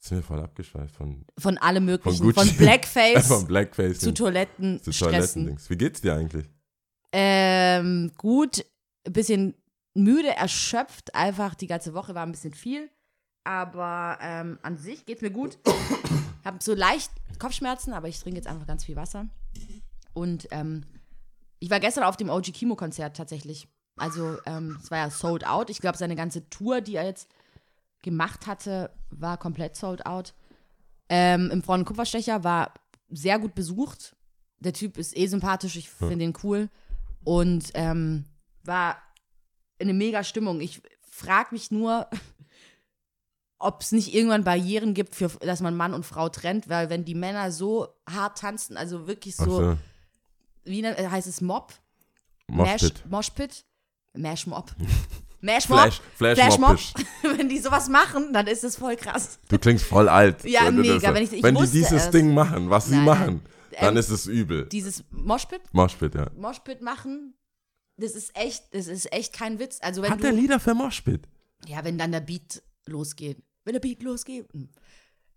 [0.00, 2.16] Das ist mir voll abgeschweift von, Von allem möglichen.
[2.24, 2.56] Von Von, Gucci.
[2.58, 4.92] Blackface von Blackface zu Toiletten zu.
[4.92, 5.68] Toilettendings.
[5.70, 6.46] Wie geht's dir eigentlich?
[7.12, 8.64] Ähm, gut,
[9.06, 9.54] ein bisschen
[9.94, 11.14] müde, erschöpft.
[11.14, 12.90] Einfach die ganze Woche war ein bisschen viel.
[13.44, 15.58] Aber ähm, an sich geht's mir gut.
[16.44, 19.26] Hab so leicht Kopfschmerzen, aber ich trinke jetzt einfach ganz viel Wasser.
[20.12, 20.84] Und ähm,
[21.58, 23.68] ich war gestern auf dem OG Kimo-Konzert tatsächlich.
[23.96, 25.70] Also, ähm, es war ja sold out.
[25.70, 27.28] Ich glaube, seine ganze Tour, die er jetzt
[28.02, 30.34] gemacht hatte, war komplett sold out.
[31.08, 32.74] Ähm, Im Frauen Kupferstecher war
[33.10, 34.16] sehr gut besucht.
[34.58, 36.68] Der Typ ist eh sympathisch, ich finde ihn cool.
[37.24, 38.24] Und ähm,
[38.64, 38.96] war
[39.80, 40.60] eine mega Stimmung.
[40.60, 42.08] Ich frage mich nur,
[43.58, 47.04] ob es nicht irgendwann Barrieren gibt, für, dass man Mann und Frau trennt, weil wenn
[47.04, 49.76] die Männer so hart tanzen, also wirklich so, so,
[50.64, 51.72] wie nennt- äh, heißt es Mob?
[52.48, 53.02] Moshpit.
[53.08, 53.64] Moshpit?
[54.16, 54.70] Mash Mob.
[55.40, 55.78] Mash Mob.
[55.80, 56.78] Flash, Flash, Flash Mob.
[57.38, 59.38] Wenn die sowas machen, dann ist es voll krass.
[59.48, 60.44] Du klingst voll alt.
[60.44, 62.10] Ja, wenn mega, das wenn ich- ich wenn die dieses es.
[62.10, 63.80] Ding machen, was sie Nein, machen, nein.
[63.80, 64.66] dann Ähm, ist es übel.
[64.66, 66.30] Dieses Moshpit, Moshpit, ja.
[66.36, 67.34] Moshpit machen,
[67.96, 69.78] das ist echt, das ist echt kein Witz.
[69.82, 71.28] Also wenn Hat du, der Lieder für Moshpit?
[71.66, 73.42] ja, wenn dann der Beat losgeht.
[73.64, 74.46] Wenn der Beat losgeht.
[74.52, 74.68] hm.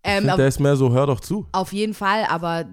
[0.04, 1.46] Ähm, find, auf, der ist mehr so, hör doch zu.
[1.52, 2.68] auf jeden Fall, aber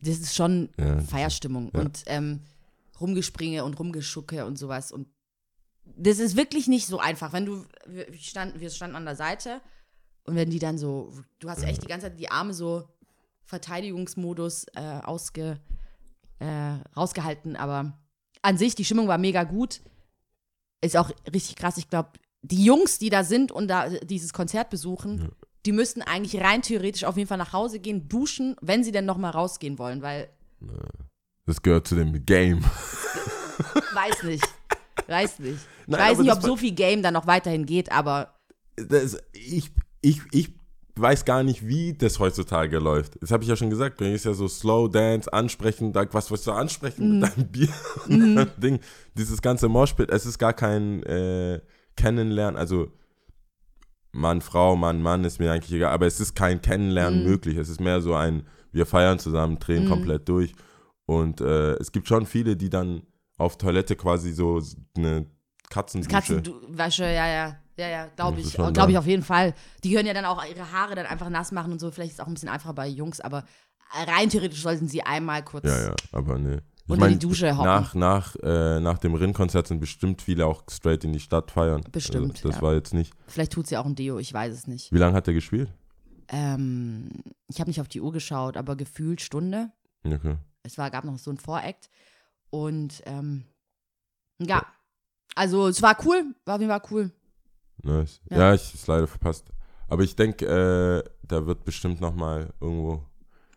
[0.00, 1.80] das ist schon Ja, Feierstimmung ja.
[1.80, 2.40] und ähm,
[3.00, 4.90] Rumgespringe und Rumgeschucke und sowas.
[4.90, 5.06] Und
[5.84, 7.32] das ist wirklich nicht so einfach.
[7.34, 9.60] Wenn du, wir wir standen, wir standen an der Seite
[10.24, 12.88] und wenn die dann so, du hast echt die ganze Zeit die Arme so
[13.44, 15.60] Verteidigungsmodus äh, ausge,
[16.38, 17.92] äh, rausgehalten, aber
[18.42, 19.80] an sich, die Stimmung war mega gut.
[20.82, 21.76] Ist auch richtig krass.
[21.76, 22.10] Ich glaube,
[22.42, 25.30] die Jungs, die da sind und da dieses Konzert besuchen,
[25.66, 29.04] die müssten eigentlich rein theoretisch auf jeden Fall nach Hause gehen, duschen, wenn sie denn
[29.04, 30.30] noch mal rausgehen wollen, weil
[31.46, 32.64] Das gehört zu dem Game.
[33.94, 34.48] weiß nicht.
[35.06, 35.58] Weiß nicht.
[35.58, 38.34] Ich Nein, weiß nicht, ob so viel Game dann noch weiterhin geht, aber
[38.76, 40.54] Das, ich, ich, ich
[40.96, 43.20] weiß gar nicht, wie das heutzutage läuft.
[43.22, 44.00] Das habe ich ja schon gesagt.
[44.00, 47.18] Mir ist ja so Slow Dance, ansprechen, da, was willst du ansprechen Mhm.
[47.20, 47.68] mit deinem Bier
[48.08, 48.80] und deinem Ding.
[49.16, 51.60] Dieses ganze Moshpit, es ist gar kein äh,
[51.96, 52.88] Kennenlernen, also
[54.12, 57.28] Mann, Frau, Mann, Mann ist mir eigentlich egal, aber es ist kein Kennenlernen Mhm.
[57.30, 57.56] möglich.
[57.56, 60.52] Es ist mehr so ein, wir feiern zusammen, drehen komplett durch.
[61.06, 63.02] Und äh, es gibt schon viele, die dann
[63.38, 64.60] auf Toilette quasi so
[64.96, 65.26] eine
[65.70, 66.12] Katzendusche.
[66.12, 67.56] Katzenwäsche, ja, ja.
[67.80, 68.52] Ja, ja, glaube ich.
[68.52, 69.54] Glaube ich auf jeden Fall.
[69.82, 71.90] Die können ja dann auch ihre Haare dann einfach nass machen und so.
[71.90, 73.44] Vielleicht ist es auch ein bisschen einfacher bei Jungs, aber
[74.06, 75.64] rein theoretisch sollten sie einmal kurz.
[75.64, 76.58] Ja, ja, aber nee.
[76.84, 77.64] Ich Unter die Dusche hocken.
[77.66, 81.82] nach, nach, äh, nach dem Rin-Konzert sind bestimmt viele auch straight in die Stadt feiern.
[81.92, 82.62] Bestimmt, Also, das ja.
[82.62, 83.14] war jetzt nicht.
[83.28, 84.92] Vielleicht tut sie auch ein Deo, ich weiß es nicht.
[84.92, 85.72] Wie lange hat er gespielt?
[86.28, 87.10] Ähm,
[87.48, 89.70] ich habe nicht auf die Uhr geschaut, aber gefühlt Stunde.
[90.04, 90.36] Okay.
[90.64, 91.90] Es war, gab noch so ein Voract.
[92.50, 93.44] Und ähm,
[94.40, 94.66] ja,
[95.36, 96.82] also es war cool, war auf jeden Fall
[97.84, 97.98] cool.
[98.00, 98.20] Nice.
[98.30, 98.38] Ja.
[98.38, 99.46] Ja, ich es leider verpasst.
[99.88, 103.04] Aber ich denke, äh, da wird bestimmt noch mal irgendwo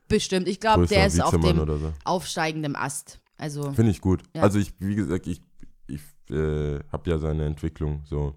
[0.07, 0.47] Bestimmt.
[0.47, 1.93] Ich glaube, der ist auf dem so.
[2.03, 3.19] aufsteigenden Ast.
[3.37, 4.21] Also, Finde ich gut.
[4.35, 4.43] Ja.
[4.43, 5.41] Also ich, wie gesagt, ich,
[5.87, 8.35] ich äh, habe ja seine Entwicklung so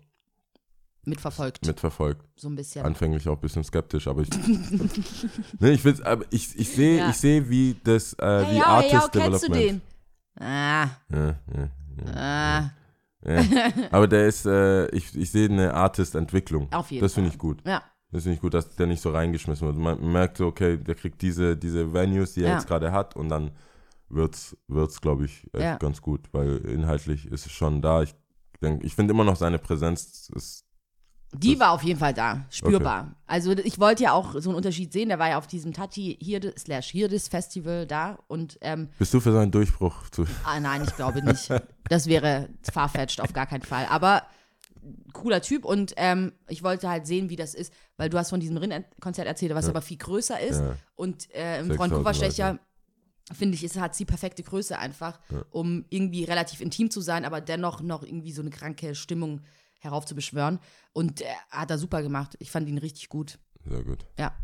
[1.04, 2.24] mitverfolgt, mitverfolgt.
[2.36, 2.84] so ein bisschen.
[2.84, 4.30] Anfänglich auch ein bisschen skeptisch, aber ich,
[5.60, 7.10] nee, ich will's, aber ich, ich sehe, Ja.
[7.10, 9.82] ich sehe, wie das, äh, hey, wie ja, Artist hey, ja, kennst du Development.
[10.36, 10.42] den?
[10.42, 11.68] Ah, Ja, ja,
[12.04, 12.70] ja, ah,
[13.26, 13.42] ja.
[13.90, 16.72] Aber der ist, äh, ich, ich sehe eine Artist-Entwicklung.
[16.72, 17.62] auf jeden Das finde ich gut.
[17.66, 19.76] Ja, Das finde ich gut, dass der nicht so reingeschmissen wird.
[19.76, 22.54] Man merkt so, okay, der kriegt diese, diese Venues, die er Ja.
[22.56, 23.50] jetzt gerade hat und dann
[24.08, 25.76] wird's, wird's glaube ich, echt Ja.
[25.76, 28.02] ganz gut, weil inhaltlich ist es schon da.
[28.02, 28.14] Ich
[28.62, 30.64] denke, ich finde immer noch seine Präsenz ist,
[31.32, 33.14] die Das- war auf jeden Fall da, spürbar.
[33.26, 36.16] Also ich wollte ja auch so einen Unterschied sehen, der war ja auf diesem Tati
[36.20, 40.82] Hirde slash Hirdes Festival da und ähm, bist du für seinen Durchbruch zu, ah nein,
[40.84, 41.48] ich glaube nicht.
[41.88, 43.86] Das wäre farfetched auf gar keinen Fall.
[43.90, 44.22] Aber
[45.12, 48.38] cooler Typ und ähm, ich wollte halt sehen, wie das ist, weil du hast von
[48.40, 49.70] diesem Rin-Konzert erzählt, was Ja.
[49.70, 52.58] aber viel größer ist ja, und äh, im 6000 Freund-Kupferstecher
[53.32, 55.42] finde ich, ist, hat sie perfekte Größe einfach, Ja.
[55.50, 59.40] um irgendwie relativ intim zu sein, aber dennoch noch irgendwie so eine kranke Stimmung
[59.86, 60.58] heraufzubeschwören.
[60.92, 62.36] Und er hat er super gemacht.
[62.38, 63.38] Ich fand ihn richtig gut.
[63.64, 64.06] sehr gut.
[64.18, 64.34] Ja.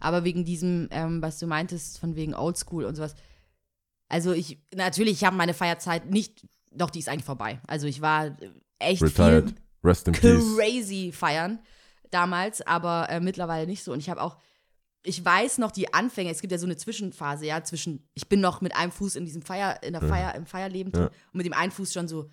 [0.00, 3.14] Aber wegen diesem, ähm, was du meintest, von wegen Oldschool und sowas.
[4.08, 7.60] Also ich, natürlich, ich habe meine Feierzeit nicht, doch, die ist eigentlich vorbei.
[7.66, 9.54] Also ich war äh, echt Retired.
[9.82, 10.56] in peace.
[10.56, 11.58] crazy feiern
[12.10, 13.92] damals, aber äh, mittlerweile nicht so.
[13.92, 14.36] Und ich habe auch,
[15.02, 18.40] ich weiß noch die Anfänge, es gibt ja so eine Zwischenphase, ja, zwischen, ich bin
[18.40, 20.08] noch mit einem Fuß in diesem Feier, in der Ja.
[20.08, 21.08] Feier, im Feierleben drin Ja.
[21.32, 22.30] und mit dem einen Fuß schon so,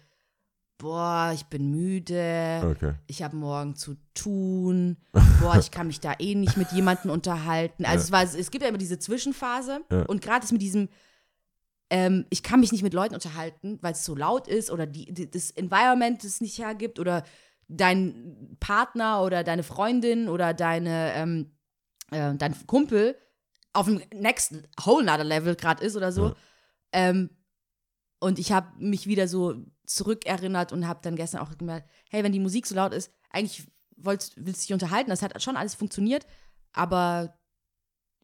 [0.81, 2.93] boah, ich bin müde, Okay.
[3.05, 4.97] ich habe morgen zu tun,
[5.41, 7.85] boah, ich kann mich da eh nicht mit jemandem unterhalten.
[7.85, 8.03] Also Ja.
[8.23, 10.01] es war, es gibt ja immer diese Zwischenphase Ja.
[10.03, 10.89] und gerade das mit diesem,
[11.91, 15.13] ähm, ich kann mich nicht mit Leuten unterhalten, weil es so laut ist oder die,
[15.13, 17.23] die, das Environment es nicht hergibt oder
[17.67, 21.51] dein Partner oder deine Freundin oder deine, ähm,
[22.11, 23.15] äh, dein Kumpel
[23.73, 26.29] auf dem next whole nother level gerade ist oder so.
[26.29, 26.35] Ja.
[26.93, 27.29] Ähm,
[28.19, 29.55] und ich habe mich wieder so
[29.95, 33.65] zurückerinnert und habe dann gestern auch gemerkt, hey, wenn die Musik so laut ist, eigentlich
[33.97, 36.25] wolltest, willst du dich unterhalten, das hat schon alles funktioniert,
[36.73, 37.37] aber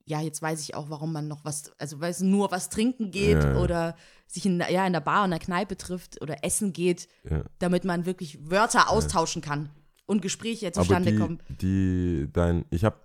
[0.06, 3.12] ja, jetzt weiß ich auch, warum man noch was, also weil es nur was trinken
[3.12, 3.60] geht Ja, ja.
[3.60, 7.44] oder sich in, ja, in der Bar und der Kneipe trifft oder essen geht, Ja.
[7.60, 9.70] damit man wirklich Wörter austauschen kann
[10.06, 11.40] und Gespräche Aber zustande die, kommen.
[11.50, 12.98] die, dein, ich habe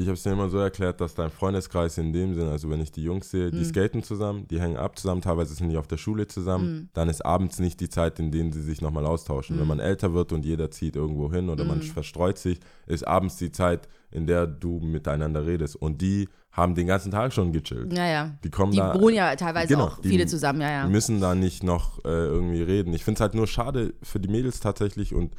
[0.00, 2.80] ich habe es dir immer so erklärt, dass dein Freundeskreis in dem Sinn, also wenn
[2.80, 3.64] ich die Jungs sehe, die Mhm.
[3.64, 6.88] skaten zusammen, die hängen ab zusammen, teilweise sind die auf der Schule zusammen, Mhm.
[6.94, 9.56] dann ist abends nicht die Zeit, in denen sie sich nochmal austauschen.
[9.56, 9.68] Wenn Mhm.
[9.68, 11.82] man älter wird und jeder zieht irgendwo hin oder man Mhm.
[11.82, 15.74] verstreut sich, ist abends die Zeit, in der du miteinander redest.
[15.74, 17.92] Und die haben den ganzen Tag schon gechillt.
[17.92, 18.38] Ja, ja.
[18.44, 20.86] Die kommen Die da, wohnen ja teilweise Genau, auch die viele zusammen, ja, ja.
[20.86, 22.92] die müssen da nicht noch äh, irgendwie reden.
[22.94, 25.34] Ich finde es halt nur schade für die Mädels tatsächlich und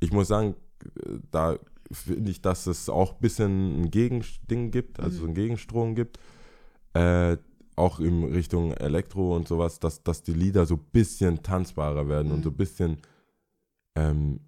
[0.00, 0.54] ich muss sagen,
[1.04, 1.56] äh, da
[1.94, 5.28] finde ich, dass es auch ein bisschen ein Gegending gibt, also Mhm.
[5.30, 6.18] ein Gegenstrom gibt.
[6.94, 7.36] Äh,
[7.76, 12.30] auch in Richtung Elektro und sowas, dass, dass die Lieder so ein bisschen tanzbarer werden
[12.30, 12.42] und Mhm.
[12.44, 12.98] so ein bisschen
[13.96, 14.40] ähm,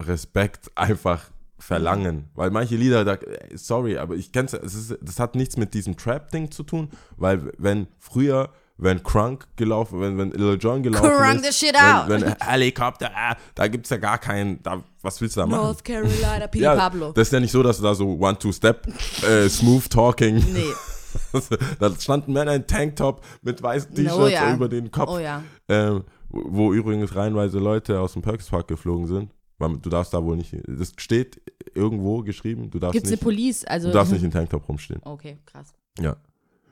[0.00, 2.28] Respekt einfach verlangen.
[2.34, 3.18] Weil manche Lieder, da,
[3.54, 7.52] sorry, aber ich kenn's, es ist, das hat nichts mit diesem Trap-Ding zu tun, weil
[7.58, 13.10] wenn früher, wenn Crunk gelaufen, wenn, wenn Lil Jon gelaufen Crunk ist, wenn, wenn Helikopter,
[13.12, 15.62] ah, da gibt's ja gar keinen, da, was willst du da machen?
[15.62, 17.12] North Carolina, Pili Ja, Pablo.
[17.12, 18.86] Das ist ja nicht so, dass du da so One-Two-Step,
[19.24, 20.72] äh, Smooth Talking, Nee,
[21.80, 24.54] da standen Männer in Tanktop mit weißen T-Shirts Oh ja.
[24.54, 25.42] über den Kopf, oh ja.
[25.68, 29.32] ähm, wo übrigens reihenweise Leute aus dem Perks Park geflogen sind.
[29.58, 31.40] Du darfst da wohl nicht, das steht
[31.74, 33.64] irgendwo geschrieben, du darfst, Gibt's eine nicht, Police?
[33.64, 35.00] Also, du darfst nicht in Tanktop rumstehen.
[35.04, 35.72] Okay, krass.
[35.98, 36.16] Ja.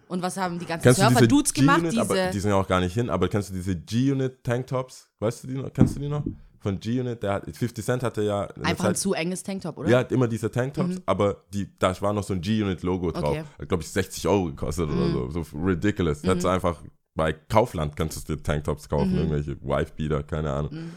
[0.09, 1.81] Und was haben die ganzen diese Surfer-Dudes gemacht?
[1.81, 4.45] G-Unit, aber Diese, die sind ja auch gar nicht hin, aber kennst du diese G-Unit
[4.45, 5.09] Tanktops?
[5.19, 5.73] Weißt du die noch?
[5.73, 6.23] Kennst du die noch?
[6.61, 9.89] Von G-Unit, der hat, 50 Cent hatte ja einfach ein Zeit, zu enges Tanktop, oder?
[9.89, 11.03] ja, hat immer diese Tanktops, Mhm.
[11.07, 13.25] aber die, da war noch so ein G-Unit-Logo drauf.
[13.39, 13.45] Okay.
[13.61, 15.31] Hat, glaube ich, 60 Euro gekostet oder Mhm.
[15.33, 15.43] so.
[15.45, 16.23] So ridiculous.
[16.23, 16.83] Hättest du einfach
[17.15, 19.19] bei Kaufland kannst du dir Tanktops kaufen, Mhm.
[19.19, 20.73] irgendwelche Wife-Beater, keine Ahnung.
[20.75, 20.91] Mhm.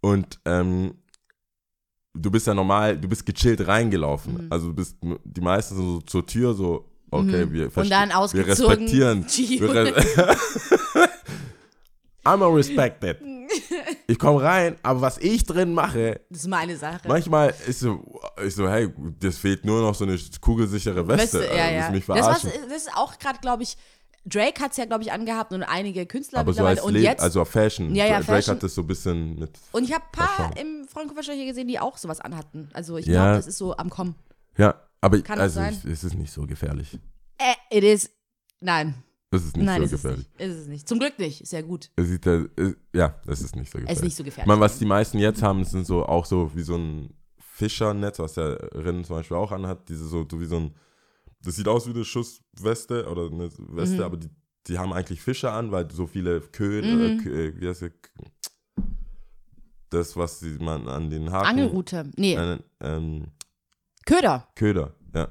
[0.00, 0.94] Und ähm,
[2.14, 4.34] du bist ja normal, du bist gechillt reingelaufen.
[4.46, 4.46] Mhm.
[4.50, 7.52] Also du bist, die meisten sind so zur Tür so, okay, Mhm.
[7.52, 9.26] wir, wir respektieren.
[9.28, 9.94] G-Unit.
[12.30, 13.18] I'm respected.
[14.06, 17.06] Ich komme rein, aber was ich drin mache, Das ist meine Sache.
[17.06, 21.38] manchmal ist so, ich so, hey, das fehlt nur noch so eine kugelsichere Weste.
[21.38, 21.90] Du, ja, Also, ja.
[21.90, 23.76] mich Das, was, das ist auch gerade, glaube ich,
[24.24, 27.00] Drake hat es ja, glaube ich, angehabt und einige Künstler aber so als und Le
[27.00, 27.94] jetzt, also auf Fashion.
[27.94, 28.54] Ja, ja, Drake Fashion.
[28.56, 29.50] hat das so ein bisschen mit.
[29.72, 32.68] und ich habe ein paar im Frauenkörper hier gesehen, die auch sowas anhatten.
[32.72, 33.12] Also ich Ja.
[33.22, 34.14] glaube, das ist so am Kommen.
[34.58, 36.98] Ja, aber Kann also es ist nicht so gefährlich.
[37.38, 38.10] Äh, it is.
[38.60, 38.94] Nein,
[39.32, 40.26] Es ist nicht nein, so ist es gefährlich.
[40.38, 40.40] nicht.
[40.40, 40.88] Ist es nicht.
[40.88, 41.40] Zum Glück nicht.
[41.40, 41.90] Ist ja gut.
[41.96, 43.90] Es sieht da, es, ja, es ist nicht so gefährlich.
[43.90, 44.44] Es ist nicht so gefährlich.
[44.44, 48.18] Ich meine, was die meisten jetzt haben, sind so auch so wie so ein Fischernetz,
[48.18, 49.88] was der Rinnen zum Beispiel auch anhat.
[49.88, 50.74] Diese so, so wie so ein,
[51.42, 54.02] das sieht aus wie eine Schussweste oder eine Weste, Mhm.
[54.02, 54.30] aber die,
[54.66, 57.00] die haben eigentlich Fische an, weil so viele Köhen, Mhm.
[57.20, 57.90] äh, Kö, äh, wie heißt das?
[59.90, 61.48] Das, was die, man an den Haken.
[61.48, 62.10] Angelrute.
[62.16, 63.28] Nee, Äh, ähm,
[64.06, 64.48] Köder.
[64.54, 65.28] Köder, ja.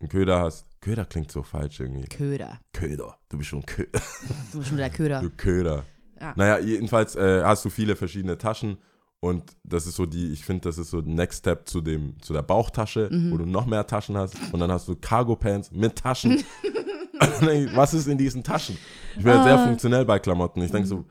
[0.00, 0.65] Ein Köder hast.
[0.80, 2.06] Köder klingt so falsch irgendwie.
[2.08, 2.60] Köder.
[2.72, 3.16] Köder.
[3.28, 3.90] Du bist schon Köder.
[4.52, 5.20] Du bist schon der Köder.
[5.20, 5.84] Du Köder.
[6.20, 6.32] Ja.
[6.36, 8.78] Naja, jedenfalls äh, hast du viele verschiedene Taschen
[9.20, 12.32] und das ist so die, ich finde, das ist so Next Step zu dem, zu
[12.32, 13.32] der Bauchtasche, Mhm.
[13.32, 16.42] wo du noch mehr Taschen hast und dann hast du Cargo Pants mit Taschen.
[17.74, 18.76] Was ist in diesen Taschen?
[19.16, 19.42] Ich bin Ah.
[19.44, 20.60] sehr funktionell bei Klamotten.
[20.62, 21.04] Ich denke so,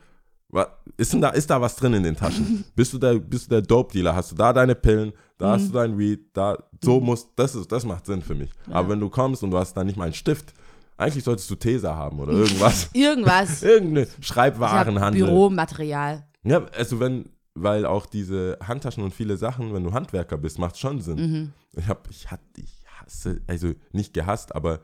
[0.48, 2.64] wa- ist, denn da, ist da was drin in den Taschen?
[2.74, 4.14] Bist du der, bist du der Dope-Dealer?
[4.14, 5.12] Hast du da deine Pillen?
[5.38, 6.30] Da hast du dein Weed?
[6.32, 8.50] Da, so muss, das ist, das macht Sinn für mich.
[8.70, 10.54] Aber wenn du kommst und du hast da nicht mal einen Stift,
[10.96, 12.88] eigentlich solltest du Tesa haben oder irgendwas.
[12.94, 13.62] Irgendwas.
[13.62, 15.24] Irgendeine Schreibwarenhandel.
[15.24, 16.26] Büromaterial.
[16.42, 20.78] Ja, also wenn, weil auch diese Handtaschen und viele Sachen, wenn du Handwerker bist, macht
[20.78, 21.16] schon Sinn.
[21.18, 21.52] Mhm.
[21.76, 24.80] Ich hab, ich hatte, ich hasse, also nicht gehasst, aber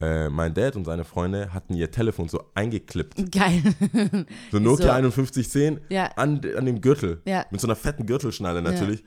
[0.00, 3.30] äh, mein Dad und seine Freunde hatten ihr Telefon so eingeklippt.
[3.30, 3.62] Geil.
[4.50, 5.10] So Nokia So.
[5.10, 6.06] 5110 Ja.
[6.16, 7.20] an, an dem Gürtel.
[7.26, 7.44] Ja.
[7.50, 9.04] Mit so einer fetten Gürtelschnalle natürlich.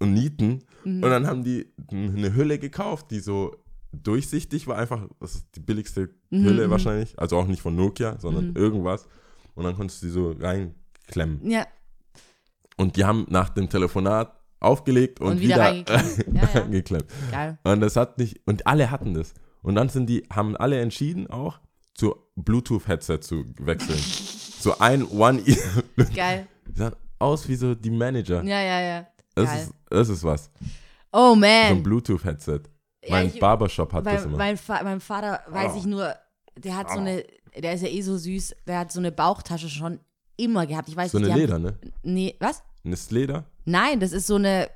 [0.00, 0.64] Und Nieten.
[0.84, 1.02] Mhm.
[1.02, 3.54] Und dann haben die eine Hülle gekauft, die so
[3.92, 4.76] durchsichtig war.
[4.78, 7.18] Einfach, das ist die billigste Mhm, Hülle wahrscheinlich.
[7.18, 9.06] Also auch nicht von Nokia, sondern irgendwas.
[9.54, 11.48] Und dann konntest du die so reinklemmen.
[11.50, 11.66] Ja.
[12.76, 16.36] Und die haben nach dem Telefonat aufgelegt und, Und wieder wieder, reingeklemmt.
[16.36, 16.60] Ja, ja.
[16.60, 17.06] reingeklemmt.
[17.30, 17.58] Geil.
[17.64, 19.34] Und das hat nicht, und alle hatten das.
[19.62, 21.60] Und dann sind die, haben alle entschieden auch,
[21.94, 23.98] zu Bluetooth-Headset zu wechseln.
[24.60, 26.06] so ein One Ear.
[26.14, 26.46] Geil.
[26.68, 28.42] Die sahen aus wie so die Manager.
[28.44, 29.06] Ja, ja, ja.
[29.44, 30.50] Das ist, das ist was.
[31.12, 31.82] Oh So ein man.
[31.82, 32.60] Bluetooth-Headset.
[33.04, 34.34] Ja, mein ich- Barbershop hat das Mein, immer.
[34.34, 34.38] Oh.
[34.38, 36.14] mein, Fa mein Vater, weiß ich nur,
[36.56, 37.24] der hat so eine,
[37.56, 40.00] der ist ja eh so süß, der hat so eine Bauchtasche schon
[40.36, 40.88] immer gehabt.
[40.88, 41.78] Ich weiß so nicht, eine Leder, haben, ne?
[42.02, 42.62] Nee, was?
[42.84, 43.44] Ein Leder?
[43.64, 44.68] Nein, das ist so eine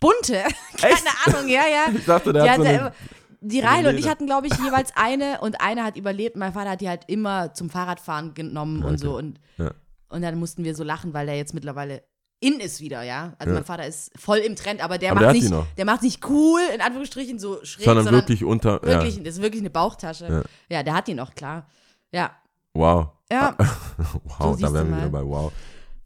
[0.00, 0.42] bunte.
[0.80, 0.94] Keine
[1.26, 1.86] Ahnung, ja, ja.
[1.96, 2.92] Ich dachte, der Die, hat so eine, immer,
[3.40, 6.36] die eine Rahel und ich hatten, glaube ich, jeweils eine und eine hat überlebt.
[6.36, 9.16] Mein Vater hat die halt immer zum Fahrradfahren genommen und so.
[9.16, 9.70] Und, Ja.
[10.08, 12.02] und dann mussten wir so lachen, weil der jetzt mittlerweile
[12.40, 13.34] in ist wieder, ja.
[13.38, 13.54] Also Ja.
[13.60, 15.66] mein Vater ist voll im Trend, aber der Aber macht nicht, noch.
[15.76, 19.34] der macht nicht cool, in Anführungsstrichen, so schräg, sondern, sondern wirklich unter, wirklich, ja, das
[19.36, 20.26] ist wirklich eine Bauchtasche.
[20.68, 20.76] Ja.
[20.76, 21.66] Ja, der hat die noch, klar.
[22.12, 22.30] Ja.
[22.74, 23.08] wow.
[23.30, 23.56] Ja.
[24.38, 24.98] wow, da wären wir mal.
[25.00, 25.52] wieder bei wow.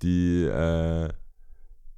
[0.03, 1.09] Die, äh,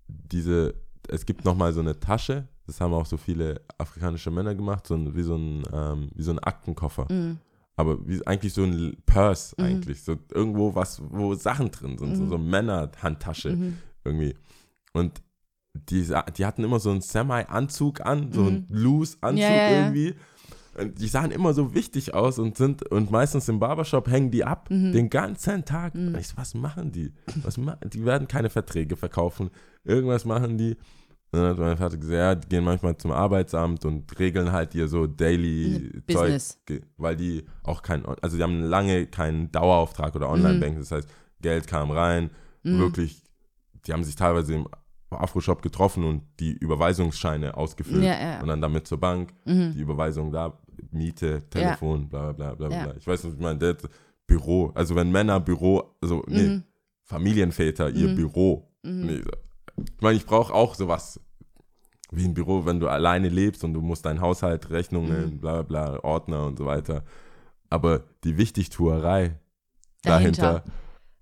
[0.08, 0.74] diese,
[1.08, 4.94] es gibt nochmal so eine Tasche, das haben auch so viele afrikanische Männer gemacht, so
[4.94, 7.06] ein, wie, so ein, ähm, wie so ein Aktenkoffer.
[7.10, 7.38] Mhm.
[7.76, 12.16] Aber wie, eigentlich so ein Purse eigentlich, so irgendwo was, wo Sachen drin sind, Mhm.
[12.16, 13.56] so, so Männerhandtasche
[14.04, 14.34] irgendwie.
[14.92, 15.22] Und
[15.74, 19.38] die, die hatten immer so einen Semi-Anzug an, so einen Loose-Anzug Mhm.
[19.40, 19.78] Ja, ja, ja.
[19.86, 20.14] irgendwie.
[20.78, 24.44] Und die sahen immer so wichtig aus und sind, und meistens im Barbershop hängen die
[24.44, 24.92] ab, Mhm.
[24.92, 25.94] den ganzen Tag.
[25.94, 27.12] Und ich so, was machen die?
[27.42, 29.50] Was ma die werden keine Verträge verkaufen.
[29.84, 30.72] Irgendwas machen die.
[31.34, 34.74] Und dann hat mein Vater gesagt, ja, die gehen manchmal zum Arbeitsamt und regeln halt
[34.74, 36.58] ihr so Daily Mhm, Zeug, Business.
[36.66, 40.20] ge- weil die auch kein, also die haben lange keinen Dauerauftrag Mhm.
[40.20, 40.80] oder Online-Banking.
[40.80, 41.08] Das heißt,
[41.40, 42.30] Geld kam rein,
[42.62, 43.22] wirklich,
[43.86, 44.68] die haben sich teilweise im
[45.10, 48.40] Afro-Shop getroffen und die Überweisungsscheine ausgefüllt Ja, ja.
[48.40, 50.58] und dann damit zur Bank, die Überweisung da,
[50.90, 52.82] Miete, Telefon, bla bla bla bla.
[52.84, 52.96] Bla.
[52.96, 53.76] Ich weiß nicht, ich meine, der
[54.26, 56.62] Büro, also wenn Männer Büro, also nee, Mhm.
[57.04, 58.70] Familienväter ihr Büro.
[58.82, 59.22] Nee,
[59.76, 61.20] ich meine, ich brauche auch sowas
[62.10, 64.74] wie ein Büro, wenn du alleine lebst und du musst deinen Haushalt, Mhm.
[64.74, 67.04] Rechnungen, bla bla bla, Ordner und so weiter.
[67.68, 69.38] Aber die Wichtigtuerei
[70.02, 70.42] Dahinter.
[70.42, 70.64] dahinter,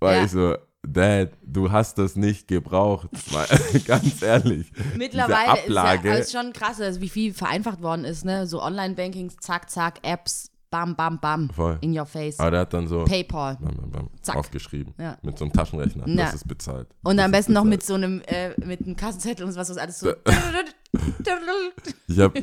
[0.01, 0.25] war Ja.
[0.25, 3.09] ich so, Dad, du hast das nicht gebraucht.
[3.87, 4.73] Ganz ehrlich.
[4.97, 6.09] Mittlerweile Ablage.
[6.09, 8.47] ist ja ist schon krass, also wie viel vereinfacht worden ist, ne?
[8.47, 11.79] So Online-Bankings, zack, zack, Apps, bam, bam, bam, Voll.
[11.83, 12.41] in your face.
[12.41, 13.57] Aber der hat dann so PayPal.
[13.61, 14.37] bam, bam, bam, Zack.
[14.37, 14.95] aufgeschrieben.
[14.99, 15.19] Ja.
[15.23, 16.09] Mit so einem Taschenrechner.
[16.09, 16.17] Ja.
[16.17, 16.89] Das ist bezahlt.
[17.03, 19.77] Und das am besten noch mit so einem, äh, mit einem Kassenzettel und was, was
[19.77, 20.13] alles so.
[22.09, 22.43] Ich habe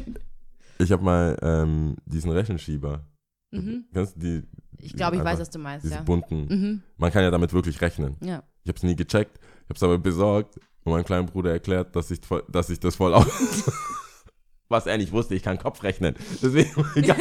[0.79, 3.03] ich hab mal ähm, diesen Rechenschieber.
[3.51, 4.43] Kennst du die?
[4.79, 6.01] Ich glaube, ich weiß, einfach was du meinst, Diese ja.
[6.01, 6.45] bunten.
[6.47, 6.83] Mhm.
[6.97, 8.15] Man kann ja damit wirklich rechnen.
[8.21, 8.43] Ja.
[8.63, 9.37] Ich habe es nie gecheckt.
[9.39, 12.95] Ich habe es aber besorgt und meinem kleinen Bruder erklärt, dass ich, dass ich das
[12.95, 13.25] voll aus.
[14.69, 16.15] Was er nicht wusste, ich kann Kopf rechnen.
[16.41, 17.17] Deswegen egal.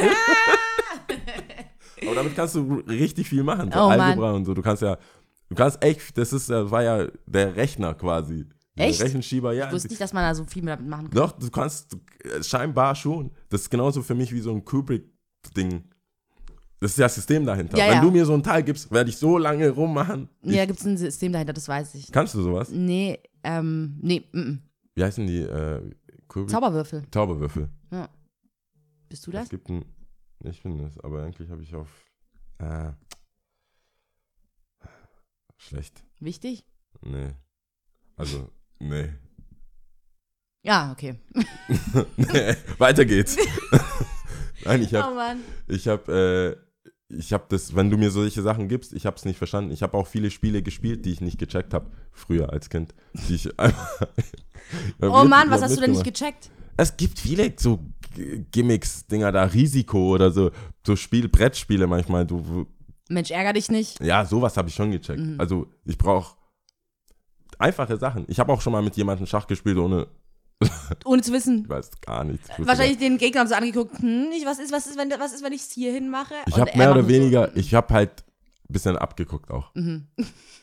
[2.01, 3.71] aber damit kannst du richtig viel machen.
[3.71, 3.99] So Oh, Mann.
[4.01, 4.53] Algebra und so.
[4.53, 4.97] Du kannst ja
[5.49, 8.45] Du kannst echt, das ist, das war ja der Rechner quasi.
[8.75, 8.99] Echt?
[8.99, 9.67] Der Rechenschieber, ja.
[9.67, 11.15] Ich wusste nicht, dass man da so viel damit machen kann.
[11.15, 11.97] Doch, du kannst,
[12.41, 13.31] scheinbar schon.
[13.49, 15.83] Das ist genauso für mich wie so ein Kubrick-Ding.
[16.79, 17.77] Das ist ja das System dahinter.
[17.77, 18.01] Ja, Wenn ja.
[18.01, 20.29] du mir so ein Teil gibst, werde ich so lange rummachen.
[20.43, 22.11] Ja, gibt es ein System dahinter, das weiß ich.
[22.11, 22.69] Kannst du sowas?
[22.69, 24.59] Nee, ähm, nee, mm.
[24.95, 25.39] Wie heißen die?
[25.41, 25.91] Äh,
[26.27, 26.49] Kubrick?
[26.51, 27.03] Zauberwürfel.
[27.11, 27.69] Zauberwürfel.
[27.91, 28.09] Ja.
[29.09, 29.43] Bist du das?
[29.43, 29.85] Es gibt ein.
[30.43, 31.89] Ich bin das, aber eigentlich habe ich auf.
[32.59, 32.91] Äh,
[35.57, 36.03] schlecht.
[36.19, 36.63] Wichtig?
[37.01, 37.31] Nee.
[38.15, 39.09] Also, nee.
[40.63, 41.15] Ja, okay.
[42.17, 42.55] nee.
[42.77, 43.37] Weiter geht's.
[44.65, 45.39] Nein, ich Oh habe Mann.
[45.67, 46.66] ich habe äh,
[47.09, 49.71] ich habe das, wenn du mir solche Sachen gibst, ich habe es nicht verstanden.
[49.71, 52.93] Ich habe auch viele Spiele gespielt, die ich nicht gecheckt habe, früher als Kind.
[53.13, 54.07] Die ich einfach,
[55.01, 56.49] Oh Mann, was hast du denn nicht gecheckt?
[56.75, 57.79] Es gibt viele so
[58.51, 60.51] Gimmicks, Dinger da, Risiko oder so,
[60.85, 62.25] so Spiel, Brettspiele manchmal.
[62.25, 62.67] Du,
[63.09, 63.99] Mensch, ärger dich nicht.
[64.01, 65.19] ja, sowas habe ich schon gecheckt.
[65.19, 65.35] Mhm.
[65.39, 66.35] Also ich brauche
[67.57, 68.25] einfache Sachen.
[68.27, 70.07] Ich habe auch schon mal mit jemandem Schach gespielt, ohne,
[71.05, 71.63] Ohne zu wissen.
[71.63, 72.49] ich weiß gar nichts.
[72.57, 75.53] Wahrscheinlich den Gegner so angeguckt, hm, ich, was ist, was ist, wenn, was ist, wenn
[75.53, 76.33] ich es hier hin mache?
[76.47, 78.23] Ich habe mehr oder nur so, weniger, ich habe halt
[78.69, 79.73] ein bisschen abgeguckt auch.
[79.75, 80.07] Mhm.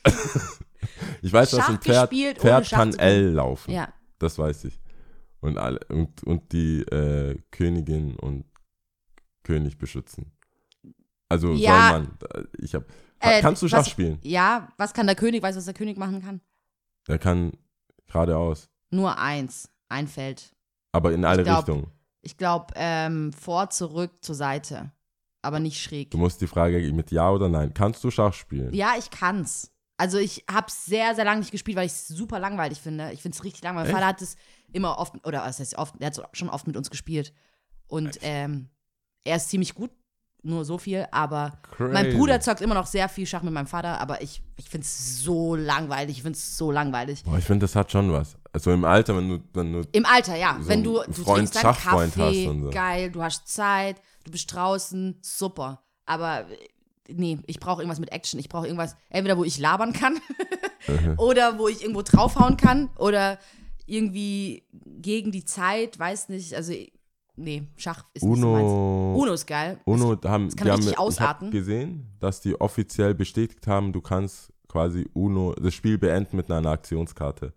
[1.22, 2.92] ich weiß, dass Schach ein Pferd, gespielt, Pferd kann.
[2.94, 3.70] L laufen.
[3.72, 3.92] Ja.
[4.18, 4.80] Das weiß ich.
[5.40, 8.44] Und, alle, und, und die äh, Königin und
[9.42, 10.32] König beschützen.
[11.28, 11.90] Also Ja.
[11.90, 12.18] soll man.
[12.58, 12.84] Ich hab,
[13.20, 14.18] Äh, kannst du Schach was- spielen?
[14.22, 15.42] Ja, was kann der König?
[15.42, 16.40] Weißt du, was der König machen kann?
[17.06, 17.52] Er kann
[18.06, 18.68] geradeaus.
[18.90, 19.68] Nur eins.
[19.94, 20.52] Ein Feld.
[20.92, 21.86] Aber in alle glaub- Richtungen.
[22.22, 24.90] Ich glaube, ähm, vor, zurück, zur Seite.
[25.42, 26.10] Aber nicht schräg.
[26.10, 27.74] Du musst die Frage mit Ja oder Nein.
[27.74, 28.72] Kannst du Schach spielen?
[28.72, 29.70] Ja, ich kann's.
[29.98, 33.12] Also ich habe sehr, sehr lange nicht gespielt, weil ich es super langweilig finde.
[33.12, 33.92] Ich finde es richtig langweilig.
[33.92, 34.00] Mein?
[34.00, 34.36] Vater hat es
[34.72, 37.32] immer oft, oder was heißt oft, er hat schon oft mit uns gespielt.
[37.86, 38.70] Und ähm,
[39.22, 39.90] er ist ziemlich gut,
[40.44, 42.16] nur so viel, aber mein Crazy.
[42.16, 45.22] Bruder zockt immer noch sehr viel Schach mit meinem Vater, aber ich, ich finde es
[45.22, 46.18] so langweilig.
[46.18, 47.24] Ich finde es so langweilig.
[47.24, 48.36] Boah, ich finde, das hat schon was.
[48.52, 50.58] Also im Alter, wenn du, wenn du Im Alter, ja.
[50.60, 52.70] So Wenn du, du Freund, trinkst deinen Schachfreund Kaffee, hast und so.
[52.70, 55.82] geil, du hast Zeit, du bist draußen, super.
[56.06, 56.56] Aber äh,
[57.08, 58.38] nee, ich brauche irgendwas mit Action.
[58.38, 60.18] Ich brauche irgendwas, entweder wo ich labern kann
[61.16, 63.38] oder wo ich irgendwo draufhauen kann oder
[63.86, 66.54] irgendwie gegen die Zeit, weiß nicht.
[66.54, 66.74] Also,
[67.36, 68.64] nee, Schach ist nicht so meins.
[68.64, 69.14] Uno.
[69.22, 69.78] Uno ist geil.
[69.84, 71.50] Uno, da haben, kann die haben, richtig ich ausarten.
[71.50, 76.70] gesehen, dass die offiziell bestätigt haben, du kannst quasi Uno, das Spiel beenden mit einer
[76.70, 77.52] Aktionskarte.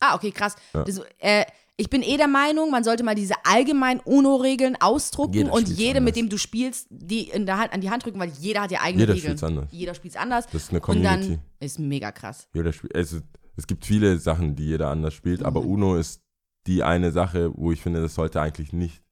[0.00, 0.56] Ah, okay, krass.
[0.74, 0.84] Ja.
[0.84, 1.44] Das, äh,
[1.78, 6.04] ich bin eh der Meinung, man sollte mal diese allgemeinen UNO-Regeln ausdrucken Jeder und jedem,
[6.04, 8.70] mit dem du spielst, die in der Hand, an die Hand drücken, weil jeder hat
[8.70, 9.36] ja eigene Jeder Regeln.
[9.38, 9.68] spielt's anders.
[9.72, 10.46] Jeder spielt anders.
[10.46, 11.28] Das ist eine Und Community.
[11.28, 12.48] dann ist mega krass.
[12.54, 13.18] Jeder spielt, also,
[13.56, 15.68] es gibt viele Sachen, die jeder anders spielt, aber Mhm.
[15.70, 16.22] Uno ist
[16.66, 19.02] die eine Sache, wo ich finde, das sollte eigentlich nicht.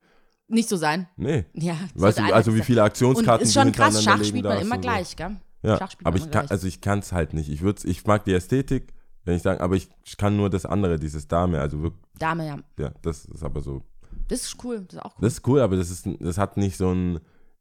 [0.47, 1.09] Nicht so sein.
[1.17, 1.47] Nee.
[1.55, 1.77] Ja.
[1.95, 2.83] Weißt du, also wie viele.
[2.83, 4.81] Aktionskarten Und ist schon krass, Schach spielt man immer so.
[4.81, 5.37] gleich, gell?
[5.63, 7.49] Ja, aber ich kann, also ich kann es halt nicht.
[7.49, 8.93] Ich würd's, ich mag die Ästhetik,
[9.25, 9.89] wenn ich sagen, aber ich,
[10.19, 12.59] kann nur das andere, dieses Dame, also wirklich, Dame, ja.
[12.79, 13.81] ja, das ist aber so.
[14.29, 14.85] Das ist cool.
[14.87, 15.23] Das ist auch cool.
[15.23, 17.21] Das ist cool, aber das ist, das hat nicht so einen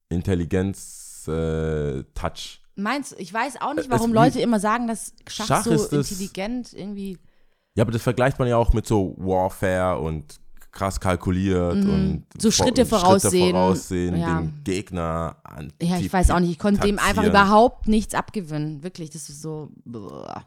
[0.09, 2.59] Intelligenz-Touch.
[2.75, 5.63] Meinst du, ich weiß auch nicht, Es- warum wie- Leute immer sagen, dass Schach, Schach
[5.63, 7.17] so intelligent irgendwie.
[7.75, 10.39] Ja, aber das vergleicht man ja auch mit so Warfare und
[10.71, 12.23] krass kalkuliert und Mhm.
[12.39, 13.51] So Schritte voraussehen.
[13.51, 14.39] voraussehen Ja.
[14.41, 15.71] den Gegner an.
[15.81, 16.49] Ja, ich weiß auch nicht.
[16.49, 18.83] Ich konnte dem einfach überhaupt nichts abgewinnen.
[18.83, 19.69] Wirklich, das ist so.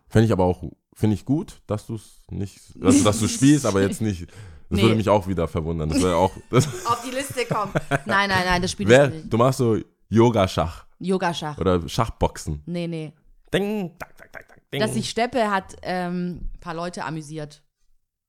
[0.08, 3.66] Finde ich aber auch, finde ich gut, dass du es nicht, also dass du spielst,
[3.66, 4.26] aber jetzt nicht.
[4.68, 4.82] Das Nee.
[4.82, 5.90] würde mich auch wieder verwundern.
[5.90, 7.72] Das wäre auch, das Auf die Liste kommen.
[8.04, 9.32] Nein, nein, nein, das Spiel wär, ist nicht.
[9.32, 9.76] du machst so
[10.08, 11.56] Yoga-Schach Yoga-Schach.
[11.58, 12.62] oder Schachboxen.
[12.66, 13.12] Nee, nee.
[13.54, 14.64] Ding, tak, tak, tak, tak, ding.
[14.80, 17.62] Dass ich steppe, hat ähm, ein paar Leute amüsiert.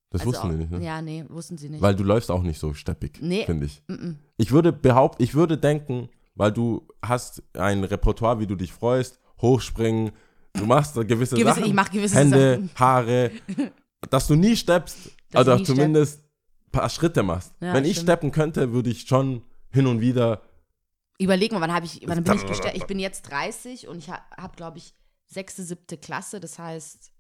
[0.10, 0.84] das Also wussten auch- die nicht, ne?
[0.84, 1.82] Ja, nee, wussten sie nicht.
[1.82, 3.46] Weil du läufst auch nicht so steppig, Nee.
[3.46, 3.82] finde ich.
[3.88, 4.16] Mm-mm.
[4.38, 9.20] Ich würde behaupten, ich würde denken, weil du hast ein Repertoire, wie du dich freust,
[9.42, 10.12] hochspringen,
[10.54, 12.70] du machst gewisse, Gewisse- Sachen, ich mach gewisse Hände, Sachen.
[12.76, 13.32] Haare,
[14.10, 15.66] dass du nie steppst, Dass stepp.
[15.66, 16.22] zumindest
[16.68, 17.54] ein paar Schritte machst.
[17.60, 18.04] Ja, Wenn ich stimmt.
[18.10, 20.42] steppen könnte, würde ich schon hin und wieder,
[21.20, 22.76] Überleg mal, wann, hab ich, wann bin ich gestellt?
[22.78, 24.94] Ich bin jetzt 30 und ich habe, hab, glaube ich,
[25.28, 27.12] sechste, siebte Klasse, das heißt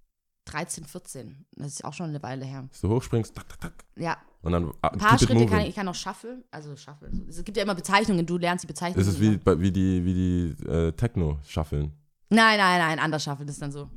[0.45, 1.45] 13, 14.
[1.55, 2.65] Das ist auch schon eine Weile her.
[2.69, 5.69] dass du hochspringst, tak, tak, tak, Ja, und dann ah, ein paar Schritte kann ich,
[5.69, 7.11] ich kann auch Shuffle, also Shuffle.
[7.27, 9.05] Es gibt ja immer Bezeichnungen, du lernst die Bezeichnungen.
[9.05, 11.91] Das ist wie, wie die, wie die äh, Techno-Schaffeln.
[12.29, 13.89] Nein, nein, nein, anders Shuffle, das ist dann so.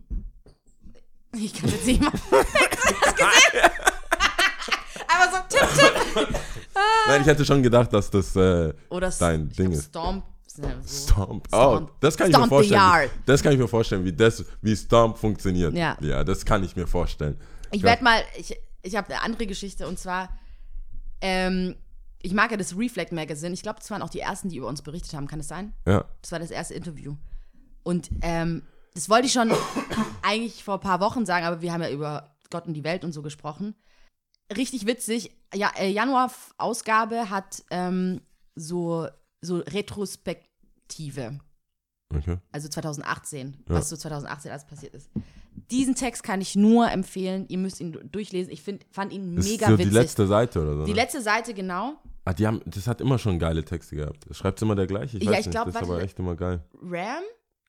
[1.36, 2.10] Ich kann jetzt nicht mal.
[5.08, 5.68] Einfach so, tipp,
[6.14, 6.28] tipp.
[7.06, 9.94] Nein, ich hätte schon gedacht, dass das äh, Oder Dein Ding ist-
[10.50, 10.88] Stomp.
[10.88, 11.48] Stomp.
[11.52, 12.00] Oh, Stomp.
[12.00, 13.10] das kann ich Stomp mir the vorstellen.
[13.26, 15.74] das kann ich mir vorstellen, wie das, wie Stomp funktioniert.
[15.74, 15.96] Ja.
[16.00, 17.38] ja, das kann ich mir vorstellen.
[17.70, 20.28] Ich werde mal, ich, ich habe eine andere Geschichte und zwar,
[21.20, 21.76] ähm,
[22.20, 23.54] ich mag ja das Reflect Magazine.
[23.54, 25.26] Ich glaube, das waren auch die ersten, die über uns berichtet haben.
[25.26, 25.72] Kann es sein?
[25.86, 26.04] Ja.
[26.20, 27.16] Das war das erste Interview.
[27.82, 28.62] Und ähm,
[28.94, 29.52] das wollte ich schon
[30.22, 33.04] eigentlich vor ein paar Wochen sagen, aber wir haben ja über Gott und die Welt
[33.04, 33.74] und so gesprochen.
[34.54, 35.30] Richtig witzig.
[35.54, 38.20] Ja, äh, Januar-Ausgabe hat ähm,
[38.56, 39.06] so,
[39.40, 41.38] so Retrospektive.
[42.14, 42.38] Okay.
[42.50, 43.74] Also 2018, Ja.
[43.76, 45.10] was so 2018 alles passiert ist.
[45.70, 47.46] Diesen Text kann ich nur empfehlen.
[47.48, 48.52] Ihr müsst ihn durchlesen.
[48.52, 49.90] Ich find, fand ihn Das mega ist so witzig.
[49.92, 50.84] die letzte Seite oder so.
[50.84, 50.96] Die ne?
[50.96, 51.94] letzte Seite, genau.
[52.24, 54.26] ah, die haben, das hat immer schon geile Texte gehabt.
[54.32, 55.18] Schreibt immer der gleiche.
[55.18, 56.64] Ich Ja, ich nicht, glaub, das ist aber echt immer geil.
[56.82, 57.22] Ram?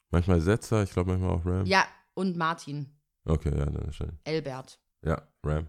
[0.09, 1.65] Manchmal Setzer, ich glaube manchmal auch Ram.
[1.65, 2.87] Ja, und Martin.
[3.25, 4.17] Okay, ja, dann ist schön.
[4.23, 4.79] Elbert.
[5.05, 5.67] Ja, Ram.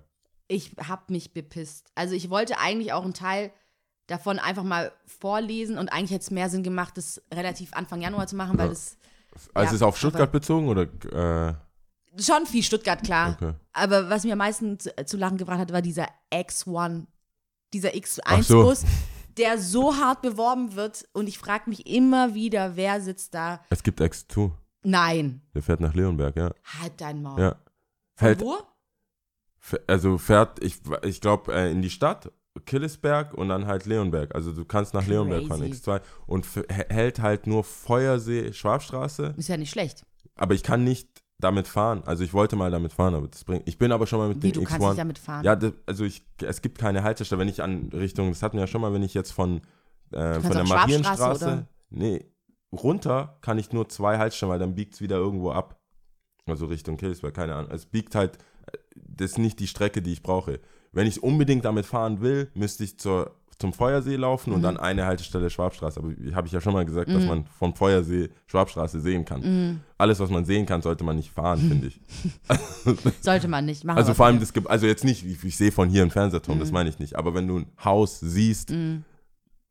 [0.49, 1.91] Ich hab mich bepisst.
[1.95, 3.53] Also ich wollte eigentlich auch einen Teil
[4.07, 8.27] davon einfach mal vorlesen und eigentlich hätte es mehr Sinn gemacht, das relativ Anfang Januar
[8.27, 8.97] zu machen, weil das
[9.35, 10.83] Also Ja, ist es auf Stuttgart bezogen oder?
[10.83, 11.55] Äh,
[12.21, 13.37] schon viel Stuttgart, klar.
[13.41, 13.55] okay.
[13.73, 17.07] Aber was mir am meisten zu, zu lachen gebracht hat, war dieser X1,
[17.73, 17.95] dieser Ach
[18.39, 18.87] X1-Bus, so.
[19.39, 23.61] der so hart beworben wird und ich frage mich immer wieder, wer sitzt da?
[23.71, 24.51] Es gibt X2.
[24.85, 26.51] Nein, Der fährt nach Leonberg, ja.
[26.81, 27.41] halt dein Maul.
[27.41, 27.57] Ja.
[28.17, 28.59] Von wo?
[29.87, 32.33] also fährt, ich, ich glaube, äh, in die Stadt,
[32.67, 34.35] Killesberg und dann halt Leonberg.
[34.35, 35.91] Also du kannst nach Leonberg fahren, Crazy.
[35.91, 36.01] X2.
[36.27, 39.35] Und hält halt nur Feuersee, Schwabstraße.
[39.37, 40.05] Ist ja nicht schlecht.
[40.35, 42.03] Aber ich kann nicht damit fahren.
[42.07, 43.67] Also ich wollte mal damit fahren, aber das bringt.
[43.67, 44.89] Ich bin aber schon mal mit Wie, dem du kannst X1.
[44.91, 45.45] nicht damit fahren?
[45.45, 48.63] Ja, das, also ich, es gibt keine Haltestelle, wenn ich an Richtung, das hatten wir
[48.63, 49.61] ja schon mal, wenn ich jetzt von,
[50.13, 51.67] äh, von der Marienstraße, oder?
[51.91, 52.25] nee,
[52.73, 55.81] runter kann ich nur zwei Haltestellen, weil dann biegt es wieder irgendwo ab.
[56.47, 57.71] Also Richtung Killsberg, keine Ahnung.
[57.71, 60.61] Es biegt halt, äh, das ist nicht die Strecke, die ich brauche.
[60.93, 64.63] Wenn ich unbedingt damit fahren will, müsste ich zur, zum Feuersee laufen und Mhm.
[64.65, 66.01] dann eine Haltestelle Schwabstraße.
[66.01, 69.41] Aber habe ich ja schon mal gesagt, dass man vom Feuersee Schwabstraße sehen kann.
[69.41, 69.81] Mhm.
[69.99, 72.01] Alles, was man sehen kann, sollte man nicht fahren, finde ich.
[73.21, 73.99] Sollte man nicht machen.
[73.99, 76.57] Also vor allem, das gibt, also jetzt nicht, ich, ich sehe von hier einen Fernsehturm,
[76.59, 76.61] Mhm.
[76.61, 77.17] das meine ich nicht.
[77.17, 78.73] Aber wenn du ein Haus siehst,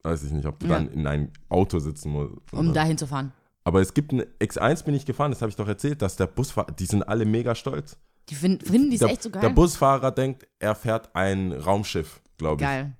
[0.03, 0.73] weiß ich nicht, ob du Ja.
[0.75, 2.33] dann in ein Auto sitzen musst.
[2.53, 3.31] um dahin zu fahren.
[3.63, 6.25] Aber es gibt ein X1 bin ich gefahren, das habe ich doch erzählt, dass der
[6.25, 7.97] Busfahrer, die sind alle mega stolz.
[8.29, 9.41] Die finden, finden die es der, echt so geil?
[9.41, 12.67] Der Busfahrer denkt, er fährt ein Raumschiff, glaube ich.
[12.67, 12.95] geil.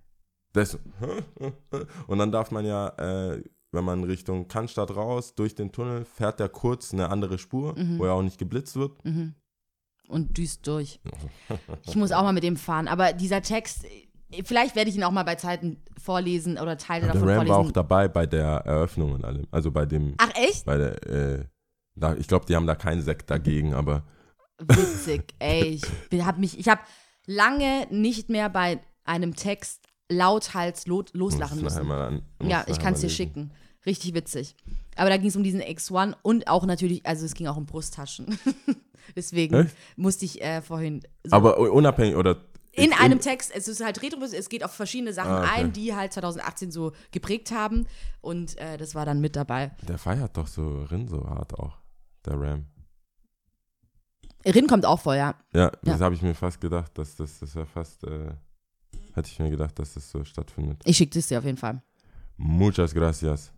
[0.53, 0.77] Das,
[2.07, 3.41] und dann darf man ja, äh,
[3.71, 7.99] wenn man Richtung Cannstatt raus, durch den Tunnel, fährt der kurz eine andere Spur, Mhm.
[7.99, 8.91] wo er auch nicht geblitzt wird.
[10.09, 10.99] Und düst durch.
[11.85, 12.89] Ich muss auch mal mit dem fahren.
[12.89, 13.85] Aber dieser Text,
[14.43, 17.43] vielleicht werde ich ihn auch mal bei Zeiten vorlesen oder Teile Der davon Ram war
[17.43, 17.73] auch vorlesen.
[17.73, 19.47] dabei bei der Eröffnung und allem.
[19.51, 20.65] Also bei dem, Ach echt?
[20.65, 21.45] bei der, äh,
[21.95, 24.03] da, ich glaube, die haben da keinen Sekt dagegen, aber
[24.67, 25.33] Witzig.
[25.39, 26.81] Ey, ich bin- hab mich, ich habe
[27.25, 31.89] lange nicht mehr bei einem Text lauthals lo loslachen müssen.
[31.91, 33.51] an, Ja, ich kann es dir schicken.
[33.85, 34.55] Richtig witzig.
[34.95, 37.65] Aber da ging es um diesen X1 und auch natürlich, also es ging auch um
[37.65, 38.37] Brusttaschen.
[39.15, 39.75] Deswegen Echt?
[39.95, 42.37] musste ich äh, vorhin so Aber unabhängig, oder
[42.73, 45.49] in einem Text, es ist halt Retro, es geht auf verschiedene Sachen Ah, okay.
[45.55, 47.85] ein, die halt 2018 so geprägt haben
[48.21, 49.71] und äh, das war dann mit dabei.
[49.87, 51.79] Der feiert doch so Rin so hart auch,
[52.25, 52.65] der Ram.
[54.45, 55.35] Rin kommt auch vor, ja.
[55.53, 56.05] Ja, das Ja.
[56.05, 58.31] habe ich mir fast gedacht, dass das, das wäre fast, äh,
[59.13, 60.81] hätte ich mir gedacht, dass das so stattfindet.
[60.85, 61.81] Ich schicke das dir auf jeden Fall.
[62.37, 63.51] Muchas gracias.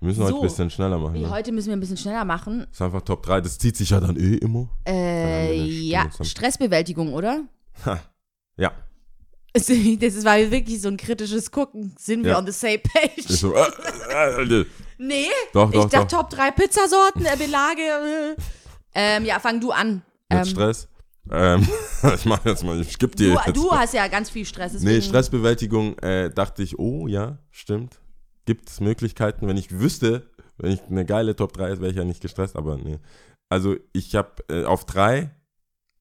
[0.00, 0.40] Wir müssen heute So.
[0.40, 1.20] ein bisschen schneller machen.
[1.20, 1.28] Ne?
[1.28, 2.60] heute müssen wir ein bisschen schneller machen.
[2.60, 4.68] Das ist einfach Top 3, das zieht sich ja dann eh immer.
[4.84, 6.10] Äh, Dann wir ja.
[6.22, 7.42] Stressbewältigung, oder?
[7.84, 7.98] Ha.
[8.56, 8.72] Ja,
[9.54, 9.68] Das
[10.24, 11.92] war wirklich so ein kritisches Gucken.
[11.98, 12.38] Sind wir Ja.
[12.38, 13.24] on the same page?
[13.26, 13.64] so, äh,
[14.12, 14.66] äh, äh,
[14.98, 16.22] Nee, Doch, ich doch, dachte doch.
[16.22, 18.36] Top 3 Pizzasorten, äh, Belage.
[18.94, 19.16] Äh.
[19.16, 20.02] Ähm, ja, fang du an.
[20.30, 20.88] mit Ähm, Stress.
[21.30, 21.66] Ähm,
[22.14, 23.56] ich mache jetzt mal, ich gebe dir du, jetzt.
[23.56, 24.72] du hast ja ganz viel Stress.
[24.72, 28.00] Nee, Deswegen, Stressbewältigung, äh, dachte ich, oh ja, stimmt.
[28.46, 31.96] Gibt es Möglichkeiten, wenn ich wüsste, wenn ich eine geile Top 3 ist, wäre ich
[31.96, 32.98] ja nicht gestresst, aber nee.
[33.48, 35.30] Also ich habe äh, auf 3,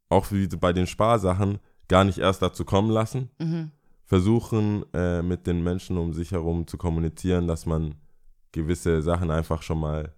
[0.09, 3.29] auch wie bei den Sparsachen, gar nicht erst dazu kommen lassen.
[3.39, 3.71] Mhm.
[4.05, 7.95] Versuchen äh, mit den Menschen um sich herum zu kommunizieren, dass man
[8.53, 10.13] gewisse Sachen einfach schon mal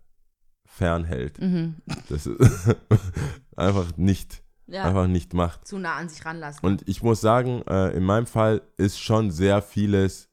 [0.69, 1.39] fernhält.
[1.41, 1.75] Mhm.
[2.09, 2.75] Das ist
[3.55, 5.67] einfach nicht, Ja, einfach nicht macht.
[5.67, 6.65] zu nah an sich ranlassen.
[6.65, 10.29] Und ich muss sagen, äh, in meinem Fall ist schon sehr vieles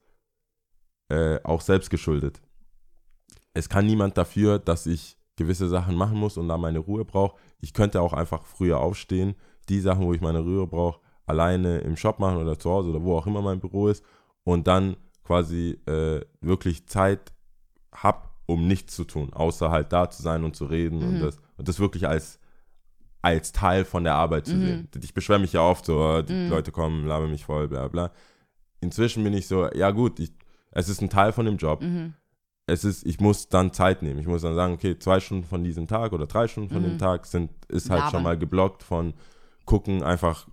[1.09, 2.41] äh, auch selbst geschuldet.
[3.55, 7.37] Es kann niemand dafür, dass ich gewisse Sachen machen muss und da meine Ruhe brauche.
[7.61, 9.35] Ich könnte auch einfach früher aufstehen,
[9.69, 13.03] die Sachen, wo ich meine Ruhe brauche, alleine im Shop machen oder zu Hause oder
[13.03, 14.05] wo auch immer mein Büro ist
[14.45, 17.33] und dann quasi äh, wirklich Zeit
[17.93, 21.21] habe, um nichts zu tun, außer halt da zu sein und zu reden und, Mhm.
[21.21, 22.39] das, und das wirklich als,
[23.23, 24.61] als Teil von der Arbeit zu Mhm.
[24.61, 24.89] sehen.
[25.03, 26.49] Ich beschwere mich ja oft so, oh, die Mhm.
[26.49, 28.13] Leute kommen, labern mich voll, bla bla.
[28.81, 30.33] Inzwischen bin ich so, ja gut, ich,
[30.71, 31.83] es ist ein Teil von dem Job.
[31.83, 32.15] Mhm.
[32.69, 34.19] Es ist, ich muss dann Zeit nehmen.
[34.21, 36.87] Ich muss dann sagen, okay, zwei Stunden von diesem Tag oder drei Stunden von Mhm.
[36.91, 38.11] dem Tag sind, ist halt Labern.
[38.11, 39.15] schon mal geblockt von
[39.65, 40.47] gucken, einfach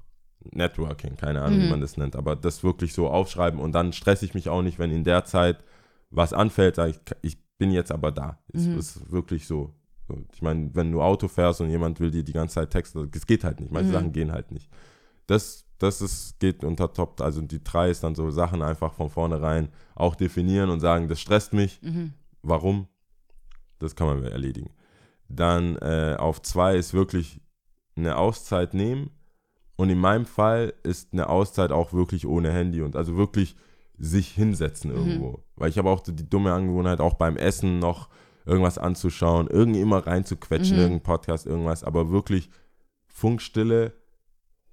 [0.51, 1.69] Networking, keine Ahnung, wie Mhm.
[1.69, 4.77] man das nennt, aber das wirklich so aufschreiben und dann stresse ich mich auch nicht,
[4.77, 5.63] wenn in der Zeit
[6.09, 8.39] was anfällt, sage ich, ich bin jetzt aber da.
[8.53, 8.77] Es Mhm.
[8.77, 9.73] ist wirklich so.
[10.33, 13.25] Ich meine, wenn du Auto fährst und jemand will dir die ganze Zeit texten, das
[13.25, 13.71] geht halt nicht.
[13.71, 13.93] Manche Mhm.
[13.93, 14.69] Sachen gehen halt nicht.
[15.27, 19.09] Das, das ist, geht unter Top, also die drei ist dann so Sachen einfach von
[19.09, 21.81] vornherein auch definieren und sagen, das stresst mich.
[21.81, 22.13] Mhm.
[22.41, 22.87] Warum?
[23.79, 24.71] Das kann man erledigen.
[25.29, 27.39] Dann äh, auf zwei ist wirklich
[27.95, 29.09] eine Auszeit nehmen.
[29.75, 33.55] Und in meinem Fall ist eine Auszeit auch wirklich ohne Handy und also wirklich
[33.97, 35.43] sich hinsetzen irgendwo.
[35.55, 38.09] Weil ich habe auch die dumme Angewohnheit, auch beim Essen noch
[38.45, 40.81] irgendwas anzuschauen, irgendwie immer reinzuquetschen, Mhm.
[40.81, 42.49] irgendein Podcast, irgendwas, aber wirklich
[43.07, 43.93] Funkstille,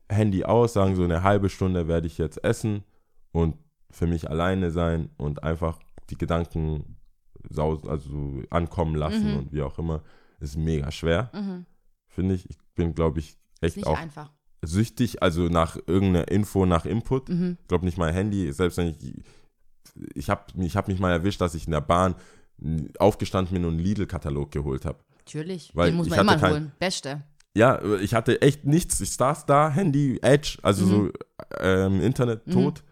[0.08, 2.82] Handy aus, sagen so eine halbe Stunde werde ich jetzt essen
[3.32, 3.56] und
[3.90, 5.78] für mich alleine sein und einfach
[6.10, 6.96] die Gedanken
[7.48, 9.38] sausen, also ankommen lassen Mhm.
[9.38, 10.02] und wie auch immer,
[10.40, 11.66] ist mega schwer, Mhm.
[12.08, 12.48] finde ich.
[12.50, 14.32] Ich bin, glaube ich, echt nicht auch einfach.
[14.62, 17.28] Süchtig, also nach irgendeiner Info, nach Input.
[17.28, 17.56] Mhm.
[17.62, 19.14] Ich glaube nicht mein Handy, selbst wenn ich,
[20.14, 22.14] ich habe ich hab mich mal erwischt, dass ich in der Bahn
[22.98, 24.98] aufgestanden bin und einen Lidl-Katalog geholt habe.
[25.18, 25.70] Natürlich.
[25.74, 26.72] Weil Den muss ich man immer kein- holen.
[26.78, 27.22] Beste.
[27.56, 29.00] Ja, ich hatte echt nichts.
[29.00, 30.90] Ich saß da, Handy, Edge, also Mhm.
[30.90, 31.10] so
[31.58, 32.52] ähm, Internet Mhm.
[32.52, 32.84] tot.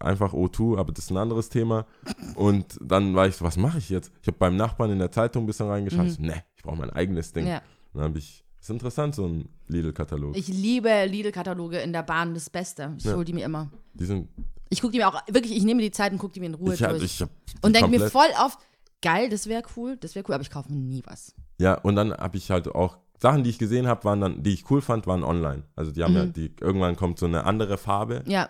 [0.00, 1.86] Einfach O2, aber das ist ein anderes Thema.
[2.34, 4.10] Und dann war ich so, was mache ich jetzt?
[4.20, 6.06] Ich habe beim Nachbarn in der Zeitung ein bisschen reingeschaut.
[6.06, 6.10] Mhm.
[6.10, 7.46] So, ne, ich brauche mein eigenes Ding.
[7.46, 7.62] Ja.
[7.94, 10.36] Dann habe ich, ist interessant, so ein Lidl-Katalog.
[10.36, 12.94] Ich liebe Lidl-Kataloge in der Bahn, das Beste.
[12.98, 13.14] Ich Ja.
[13.14, 13.70] hole die mir immer.
[13.94, 14.28] Die sind,
[14.70, 16.46] Ich gucke die mir auch, wirklich, ich nehme mir die Zeit und gucke die mir
[16.46, 17.02] in Ruhe ich, hab- durch.
[17.02, 17.26] ich
[17.62, 18.58] und denke mir voll oft,
[19.02, 21.34] geil, das wäre cool, das wäre cool, aber ich kaufe mir nie was.
[21.58, 24.54] Ja, und dann habe ich halt auch Sachen, die ich gesehen habe, waren dann, die
[24.54, 25.64] ich cool fand, waren online.
[25.76, 26.32] Also die haben ja, Mhm.
[26.32, 28.48] die, irgendwann kommt so eine andere Farbe, Ja,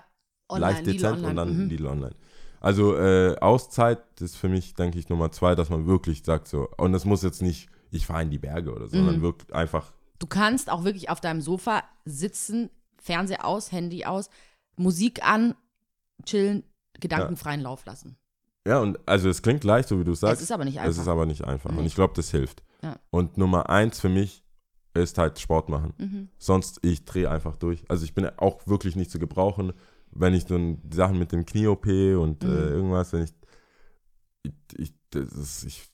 [0.49, 1.29] online, leicht dezent online.
[1.31, 1.69] und dann mhm.
[1.71, 2.15] Lidl online.
[2.61, 6.69] Also äh, Auszeit ist für mich, denke ich, Nummer zwei, dass man wirklich sagt so,
[6.77, 9.23] und das muss jetzt nicht, ich fahre in die Berge oder so, sondern Mhm.
[9.23, 9.93] wirklich einfach,
[10.23, 14.31] Du kannst auch wirklich auf deinem Sofa sitzen, Fernseher aus, Handy aus,
[14.77, 15.57] Musik an,
[16.25, 16.63] chillen,
[17.01, 18.17] gedankenfreien Lauf lassen.
[18.65, 20.37] ja, und also es klingt leicht, so wie du sagst.
[20.37, 21.03] es ist aber nicht Es einfach.
[21.03, 21.71] ist aber nicht einfach.
[21.71, 21.87] Und Nee.
[21.87, 22.63] ich glaube, das hilft.
[22.85, 23.01] Ja.
[23.11, 24.45] Und Nummer eins für mich
[24.95, 25.93] ist halt Sport machen.
[25.99, 26.29] mhm.
[26.39, 27.85] Sonst, ich drehe einfach durch.
[27.89, 29.73] Also ich bin auch wirklich nicht zu gebrauchen,
[30.13, 32.49] wenn ich dann Sachen mit dem Knie-OP und Mhm.
[32.49, 33.33] äh, irgendwas, wenn ich,
[34.45, 35.91] ich, ich, das ist, ich,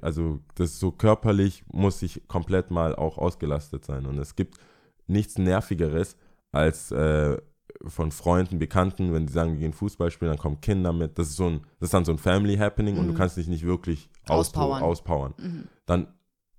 [0.00, 4.06] also das ist so körperlich muss ich komplett mal auch ausgelastet sein.
[4.06, 4.58] Und es gibt
[5.06, 6.16] nichts Nervigeres
[6.52, 7.38] als äh,
[7.86, 11.18] von Freunden, Bekannten, wenn die sagen, wir gehen Fußball spielen, dann kommen Kinder mit.
[11.18, 13.16] Das ist so ein, das ist dann so ein Family Happening und du Mhm.
[13.16, 14.82] kannst dich nicht wirklich auspowern.
[14.82, 15.32] Auspowern.
[15.32, 15.34] auspowern.
[15.38, 15.68] Mhm.
[15.86, 16.06] Dann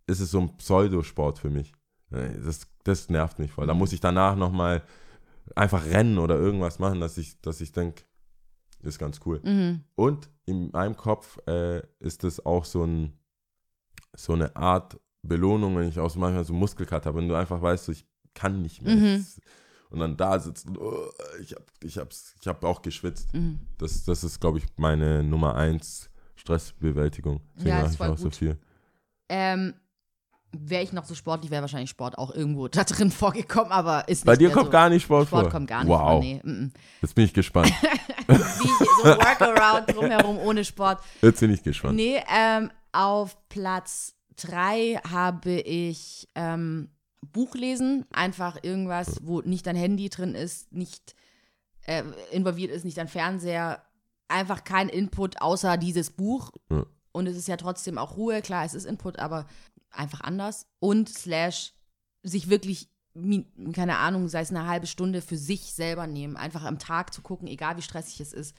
[0.08, 1.72] ist es so ein Pseudosport für mich.
[2.12, 3.68] Äh, Das, das nervt mich voll.
[3.68, 3.80] Da Mhm.
[3.80, 4.84] muss ich danach nochmal
[5.56, 8.04] einfach rennen oder irgendwas machen, dass ich, dass ich denke,
[8.84, 9.42] ist ganz cool.
[9.44, 9.84] Mhm.
[9.96, 13.14] Und in meinem Kopf äh, ist es auch so, ein,
[14.16, 17.62] so eine Art Belohnung, wenn ich auch so manchmal so Muskelkater habe, wenn du einfach
[17.62, 18.96] weißt, so, ich kann nicht mehr.
[18.96, 19.26] Mhm.
[19.90, 21.10] Und dann da sitzt und oh,
[21.40, 23.34] ich habe ich hab's, ich hab auch geschwitzt.
[23.34, 23.60] Mhm.
[23.78, 27.42] Das, das ist, glaube ich, meine Nummer eins Stressbewältigung.
[27.56, 28.36] Deswegen Ja, mache ich auch so gut.
[28.36, 28.58] viel.
[29.30, 29.76] Ähm,
[30.52, 34.26] wäre ich noch so sportlich, wäre wahrscheinlich Sport auch irgendwo da drin vorgekommen, aber ist
[34.26, 34.72] Bei dir kommt so.
[34.72, 35.52] gar nicht Sport, Sport vor.
[35.52, 36.00] kommt gar nicht wow.
[36.00, 36.20] vor.
[36.20, 36.72] Nee, mm, mm.
[37.02, 37.72] Jetzt bin ich gespannt.
[38.28, 38.68] Wie
[39.02, 41.04] so ein Workaround drumherum ohne Sport.
[41.22, 41.96] Jetzt bin ich gespannt.
[41.96, 46.90] Nee, ähm, auf Platz drei habe ich ähm,
[47.22, 48.06] Buch lesen.
[48.12, 51.16] Einfach irgendwas, wo nicht dein Handy drin ist, nicht
[51.86, 53.84] äh, involviert ist, nicht dein Fernseher.
[54.28, 56.52] Einfach kein Input außer dieses Buch.
[56.70, 56.86] Ja.
[57.12, 58.42] Und es ist ja trotzdem auch Ruhe.
[58.42, 59.46] Klar, es ist Input, aber
[59.92, 60.68] einfach anders.
[60.80, 61.74] Und slash
[62.24, 62.90] sich wirklich,
[63.74, 66.36] keine Ahnung, sei es eine halbe Stunde für sich selber nehmen.
[66.38, 68.56] Einfach am Tag zu gucken, egal wie stressig es ist.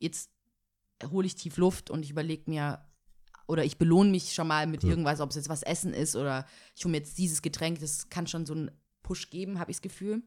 [0.00, 0.30] Jetzt
[1.10, 2.84] hole ich tief Luft und ich überlege mir,
[3.46, 4.90] oder ich belohne mich schon mal mit Ja.
[4.90, 8.08] irgendwas, ob es jetzt was Essen ist oder ich hole mir jetzt dieses Getränk, das
[8.08, 8.70] kann schon so einen
[9.02, 10.22] Push geben, habe ich das Gefühl.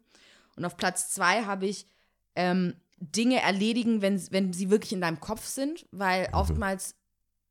[0.55, 1.87] Und auf Platz zwei habe ich
[2.35, 6.95] ähm, Dinge erledigen, wenn, wenn sie wirklich in deinem Kopf sind, weil oftmals,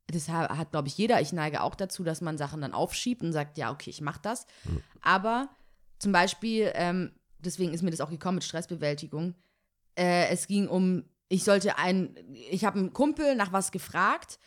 [0.06, 3.22] das ha- hat, glaube ich, jeder, ich neige auch dazu, dass man Sachen dann aufschiebt
[3.22, 4.46] und sagt, ja, okay, ich mache das.
[5.02, 5.48] Aber
[5.98, 9.34] zum Beispiel, ähm, deswegen ist mir das auch gekommen mit Stressbewältigung,
[9.96, 12.16] äh, es ging um, ich sollte ein,
[12.50, 14.38] ich habe einen Kumpel nach was gefragt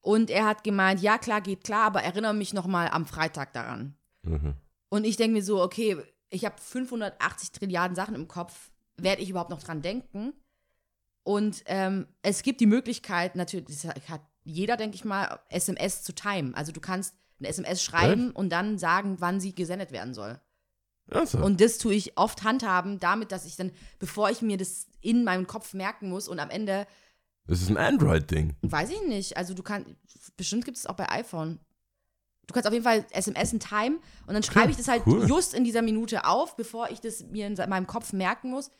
[0.00, 3.52] und er hat gemeint, ja klar, geht klar, aber erinnere mich noch mal am Freitag
[3.52, 3.96] daran.
[4.22, 4.54] Mhm.
[4.88, 5.96] Und ich denke mir so, okay,
[6.30, 10.32] ich habe 580 Trilliarden Sachen im Kopf, werde ich überhaupt noch dran denken?
[11.24, 16.12] Und ähm, es gibt die Möglichkeit, natürlich, das hat jeder, denke ich mal, SMS zu
[16.14, 16.54] timen.
[16.54, 20.40] Also du kannst eine SMS schreiben und dann sagen, wann sie gesendet werden soll.
[21.14, 24.86] Also, Und das tue ich oft handhaben, damit, dass ich dann, bevor ich mir das
[25.00, 26.86] in meinem Kopf merken muss und am Ende,
[27.46, 28.54] das ist ein Android-Ding.
[28.62, 29.90] weiß ich nicht, also du kannst,
[30.36, 31.58] bestimmt gibt es auch bei iPhone.
[32.46, 35.26] Du kannst auf jeden Fall SMS in Time und dann schreibe ich das halt cool.
[35.28, 38.70] just in dieser Minute auf, bevor ich das mir in meinem Kopf merken muss.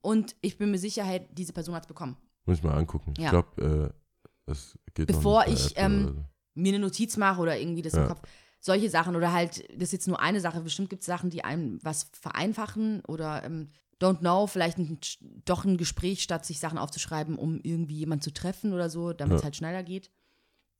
[0.00, 2.16] Und ich bin mir sicher, hey, diese Person hat es bekommen.
[2.44, 3.14] Muss ich mal angucken.
[3.18, 3.24] Ja.
[3.26, 6.24] Ich glaube, äh, das geht Bevor ich, ähm.
[6.54, 8.02] Mir eine Notiz mache oder irgendwie das Ja.
[8.02, 8.20] im Kopf.
[8.64, 11.42] Solche Sachen oder halt, das ist jetzt nur eine Sache, bestimmt gibt es Sachen, die
[11.44, 14.98] einem was vereinfachen oder ähm, don't know, vielleicht ein,
[15.44, 19.34] doch ein Gespräch, statt sich Sachen aufzuschreiben, um irgendwie jemanden zu treffen oder so, damit
[19.36, 19.44] es Ja.
[19.46, 20.10] halt schneller geht.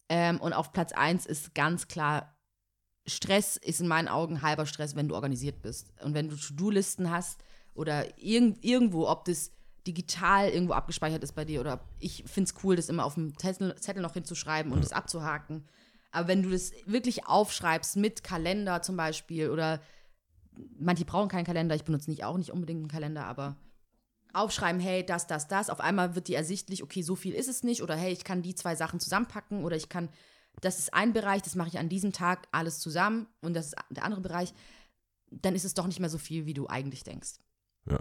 [0.08, 2.36] Ähm, und auf Platz 1 ist ganz klar,
[3.04, 5.92] Stress ist in meinen Augen halber Stress, wenn du organisiert bist.
[6.04, 7.42] Und wenn du To-Do-Listen hast
[7.74, 9.50] oder irgend, irgendwo, ob das
[9.88, 13.36] digital irgendwo abgespeichert ist bei dir oder ich finde es cool, das immer auf dem
[13.36, 15.64] Zettel, Zettel noch hinzuschreiben und es abzuhaken.
[16.12, 19.80] Aber wenn du das wirklich aufschreibst mit Kalender zum Beispiel oder
[20.78, 23.56] manche brauchen keinen Kalender, ich benutze nicht auch nicht unbedingt einen Kalender, aber
[24.34, 25.70] aufschreiben, hey, das, das, das.
[25.70, 28.42] Auf einmal wird dir ersichtlich, okay, so viel ist es nicht oder hey, ich kann
[28.42, 30.10] die zwei Sachen zusammenpacken oder ich kann,
[30.60, 33.76] das ist ein Bereich, das mache ich an diesem Tag alles zusammen und das ist
[33.90, 34.52] der andere Bereich.
[35.30, 37.40] Dann ist es doch nicht mehr so viel, wie du eigentlich denkst.
[37.86, 38.00] Ja.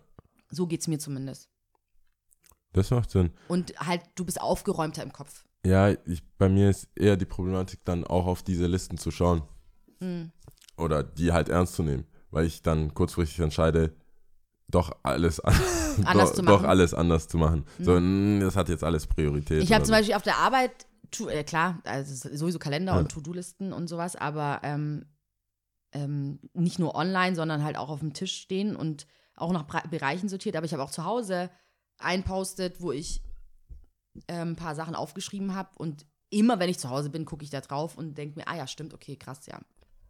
[0.49, 1.49] So geht es mir zumindest.
[2.73, 3.31] Das macht Sinn.
[3.47, 5.45] Und halt, du bist aufgeräumter im Kopf.
[5.65, 9.43] Ja, ich, bei mir ist eher die Problematik, dann auch auf diese Listen zu schauen.
[9.99, 10.31] Hm.
[10.77, 12.05] Oder die halt ernst zu nehmen.
[12.31, 13.93] Weil ich dann kurzfristig entscheide,
[14.69, 15.53] doch alles, an,
[16.05, 16.69] Anders doch, zu doch machen.
[16.69, 17.65] alles anders zu machen.
[17.77, 19.61] So, mm, das hat jetzt alles Priorität.
[19.61, 19.97] Ich habe zum so.
[19.99, 20.71] Beispiel auf der Arbeit,
[21.11, 22.99] tu, äh, klar, also sowieso Kalender Ja.
[22.99, 25.05] und To-Do-Listen und sowas, aber ähm,
[25.91, 30.29] ähm, nicht nur online, sondern halt auch auf dem Tisch stehen und auch nach Bereichen
[30.29, 30.55] sortiert.
[30.55, 31.49] Aber ich habe auch zu Hause
[31.97, 33.21] ein Post-it, wo ich
[34.27, 37.49] ähm, ein paar Sachen aufgeschrieben habe und immer, wenn ich zu Hause bin, gucke ich
[37.49, 39.59] da drauf und denke mir, ah ja, stimmt, okay, krass, ja.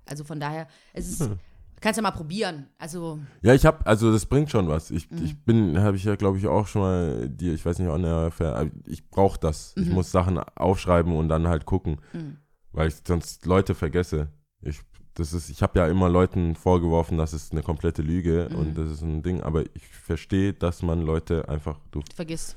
[0.06, 1.40] Also von daher, es ist, Hm.
[1.80, 2.68] kannst ja mal probieren.
[2.78, 4.92] Also, Ja, ich habe, also das bringt schon was.
[4.92, 5.24] Ich, Mhm.
[5.24, 8.06] ich bin, habe ich ja, glaube ich, auch schon mal dir, ich weiß nicht, on
[8.06, 9.74] aber ich brauche das.
[9.78, 9.94] Ich Mhm.
[9.96, 12.38] muss Sachen aufschreiben und dann halt gucken, Mhm.
[12.72, 14.28] weil ich sonst Leute vergesse.
[14.62, 14.80] Ich,
[15.16, 18.56] das ist, ich habe ja immer Leuten vorgeworfen, das ist eine komplette Lüge Mhm.
[18.56, 22.56] und das ist ein Ding, aber ich verstehe, dass man Leute einfach, du vergiss.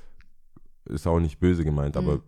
[0.87, 2.22] Ist auch nicht böse gemeint, aber Mhm.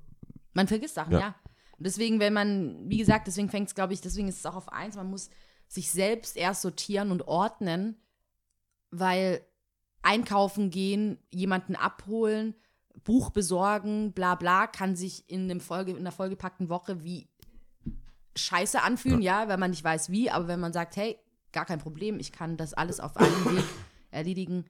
[0.55, 1.21] Man vergisst Sachen, Ja.
[1.21, 1.35] ja.
[1.79, 4.55] Und deswegen, wenn man, wie gesagt, deswegen fängt es, glaube ich, deswegen ist es auch
[4.57, 5.29] auf eins, man muss
[5.69, 7.97] sich selbst erst sortieren und ordnen,
[8.91, 9.45] weil
[10.01, 12.55] einkaufen gehen, jemanden abholen,
[13.05, 17.29] Buch besorgen, bla bla, kann sich in, einem Folge, in einer vollgepackten Woche wie
[18.37, 19.49] scheiße anfühlen, ja.
[19.49, 21.19] wenn man nicht weiß wie, aber wenn man sagt, hey,
[21.53, 23.65] gar kein Problem, ich kann das alles auf einem Weg
[24.11, 24.65] erledigen,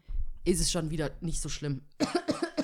[0.44, 1.82] ist es schon wieder nicht so schlimm.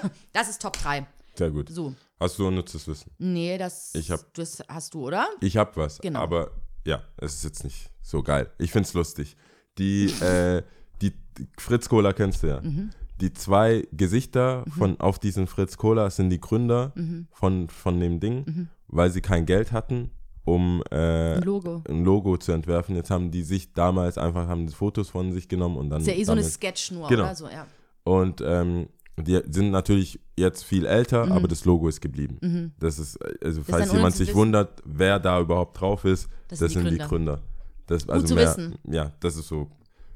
[0.32, 1.07] Das ist Top 3.
[1.36, 1.68] sehr gut.
[1.70, 1.94] So.
[2.20, 3.11] Hast du unnützes Wissen?
[3.18, 5.26] Nee, das, Ich hab- das hast du, oder?
[5.40, 6.20] Ich habe was, Genau.
[6.20, 6.50] aber
[6.86, 8.50] ja, es ist jetzt nicht so geil.
[8.59, 9.36] Ich find's lustig.
[9.78, 10.62] Die, äh,
[11.03, 11.12] die
[11.59, 12.61] Fritz Cola kennst du ja.
[12.61, 12.90] Mhm.
[13.20, 17.28] Die zwei Gesichter von auf diesem Fritz Cola sind die Gründer Mhm.
[17.32, 20.11] von, von dem Ding, weil sie kein Geld hatten,
[20.44, 21.82] um äh, Ein Logo.
[21.88, 22.96] ein Logo zu entwerfen.
[22.96, 26.14] Jetzt haben die sich damals einfach haben Fotos von sich genommen und dann ist ja
[26.14, 27.22] eh so eine Sketch nur, Genau.
[27.24, 27.34] oder?
[27.36, 27.66] So, ja.
[28.05, 28.88] und ähm,
[29.18, 32.72] die sind natürlich jetzt viel älter, aber das Logo ist geblieben.
[32.78, 33.64] Das ist, also Mhm.
[33.66, 34.38] ist falls jemand sich Wissen.
[34.38, 37.42] wundert, wer da überhaupt drauf ist, Das das, sind die sind die Gründer.
[37.86, 38.78] Das, also zu mehr, wissen.
[38.88, 39.68] Ja, das ist so.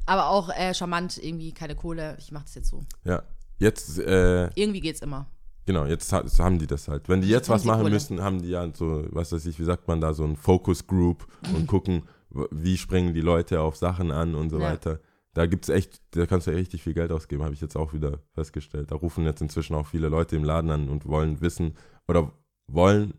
[0.06, 2.16] Aber auch äh, charmant, irgendwie keine Kohle.
[2.18, 2.84] Ich mach das jetzt so.
[3.04, 3.22] Ja,
[3.58, 5.26] jetzt, äh, Irgendwie geht's immer.
[5.66, 7.08] genau, jetzt haben die das halt.
[7.08, 7.90] Wenn die jetzt was machen Kohle.
[7.92, 10.86] müssen, haben die ja so, was weiß ich, wie sagt man da, so ein Focus
[10.86, 12.04] Group und gucken,
[12.50, 14.70] wie springen die Leute auf Sachen an und so Ja.
[14.70, 15.00] weiter.
[15.36, 18.20] Da gibt's echt, da kannst du richtig viel Geld ausgeben, habe ich jetzt auch wieder
[18.32, 18.90] festgestellt.
[18.90, 21.74] Da rufen jetzt inzwischen auch viele Leute im Laden an und wollen wissen
[22.08, 22.32] oder
[22.68, 23.12] wollen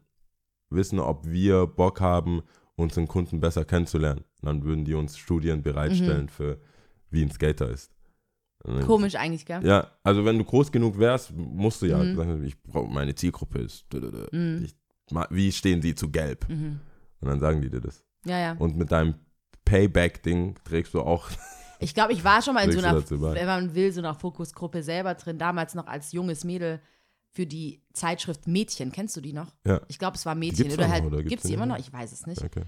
[0.72, 2.42] wissen, ob wir Bock haben,
[2.76, 4.22] unseren Kunden besser kennenzulernen.
[4.42, 6.60] Und dann würden die uns Studien bereitstellen für,
[7.12, 7.92] wie ein Skater ist.
[8.88, 9.64] Komisch eigentlich, gell?
[9.64, 12.16] ja, also wenn du groß genug wärst, musst du ja Mhm.
[12.16, 13.86] sagen, ich brauche meine Zielgruppe ist.
[14.32, 14.64] Mhm.
[14.66, 14.76] Ich,
[15.30, 16.50] wie stehen sie zu gelb?
[16.50, 16.80] Mhm.
[17.20, 18.04] Und dann sagen die dir das.
[18.26, 18.54] Ja, ja.
[18.54, 19.14] Und mit deinem
[19.66, 21.30] Payback-Ding trägst du auch.
[21.80, 24.84] Ich glaube, ich war schon mal in so einer, wenn man will, so einer Fokusgruppe
[24.84, 25.38] selber drin.
[25.38, 26.82] Damals noch als junges Mädel
[27.32, 28.92] für die Zeitschrift Mädchen.
[28.92, 29.54] Kennst du die noch?
[29.66, 29.82] Ja.
[29.88, 30.58] Ich glaube, es war Mädchen.
[30.64, 31.78] gibt's Oder noch, halt, oder gibt's gibt's die immer noch?
[31.78, 31.86] noch?
[31.86, 32.44] Ich weiß es nicht.
[32.44, 32.64] Okay.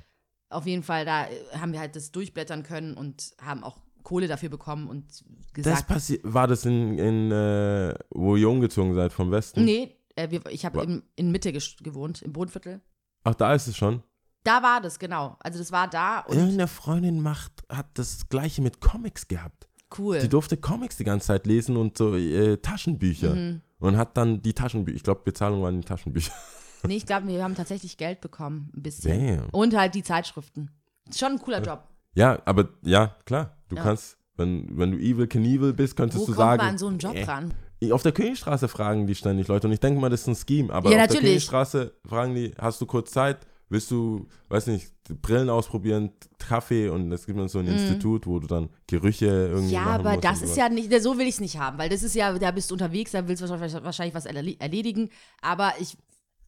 [0.49, 1.29] Auf jeden Fall, da äh,
[1.59, 5.89] haben wir halt das durchblättern können und haben auch Kohle dafür bekommen und Das gesagt,
[5.91, 9.63] passi- war das in, in äh, wo ihr umgezogen seid vom Westen?
[9.65, 12.81] nee, äh, wir, ich habe in, in Mitte gewohnt, im Bodenviertel.
[13.23, 14.01] Ach, da ist es schon.
[14.43, 15.35] Da war das, genau.
[15.39, 19.67] Also das war da und Irgendeine Freundin macht, hat das gleiche mit Comics gehabt.
[19.97, 20.19] cool.
[20.19, 23.35] Die durfte Comics die ganze Zeit lesen und so äh, Taschenbücher.
[23.35, 23.61] Mhm.
[23.79, 26.31] Und hat dann die Taschenbücher, ich glaube, Bezahlung waren die Taschenbücher.
[26.87, 29.37] Nee, ich glaube, wir haben tatsächlich Geld bekommen, ein bisschen.
[29.41, 29.49] Damn.
[29.49, 30.71] Und halt die Zeitschriften.
[31.09, 31.83] Ist schon ein cooler Job.
[32.13, 33.57] Ja, aber ja, klar.
[33.67, 33.83] Du Ja.
[33.83, 36.57] kannst, wenn, wenn du Evil Knievel bist, könntest Wo du kommt sagen.
[36.59, 37.53] man an so einen Job äh, ran?
[37.91, 40.73] Auf der Königstraße fragen die ständig Leute und ich denke mal, das ist ein Scheme.
[40.73, 41.19] Aber Ja, auf natürlich.
[41.21, 43.45] der Königstraße fragen die, hast du kurz Zeit?
[43.71, 44.91] Willst du, weiß nicht,
[45.21, 49.73] Brillen ausprobieren, Kaffee und es gibt dann so ein Institut, wo du dann Gerüche irgendwie.
[49.73, 52.15] Ja, aber das ist ja nicht, so will ich es nicht haben, weil das ist
[52.15, 55.09] ja, da bist du unterwegs, da willst du wahrscheinlich, wahrscheinlich was erle- erledigen,
[55.41, 55.95] aber ich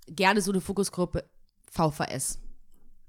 [0.07, 1.23] gerne so eine Fokusgruppe
[1.71, 2.39] VVS.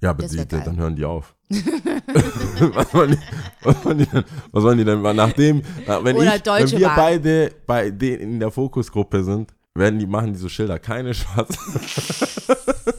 [0.02, 1.34] Ja, aber die, dann hören die auf.
[1.48, 3.18] was, wollen die,
[3.62, 5.00] was, wollen die denn, was wollen die denn?
[5.00, 6.96] Nachdem, äh, wenn, Oder ich, wenn wir Bahn.
[6.96, 11.46] beide bei denen in der Fokusgruppe sind, werden die machen diese Schilder keine Spaß.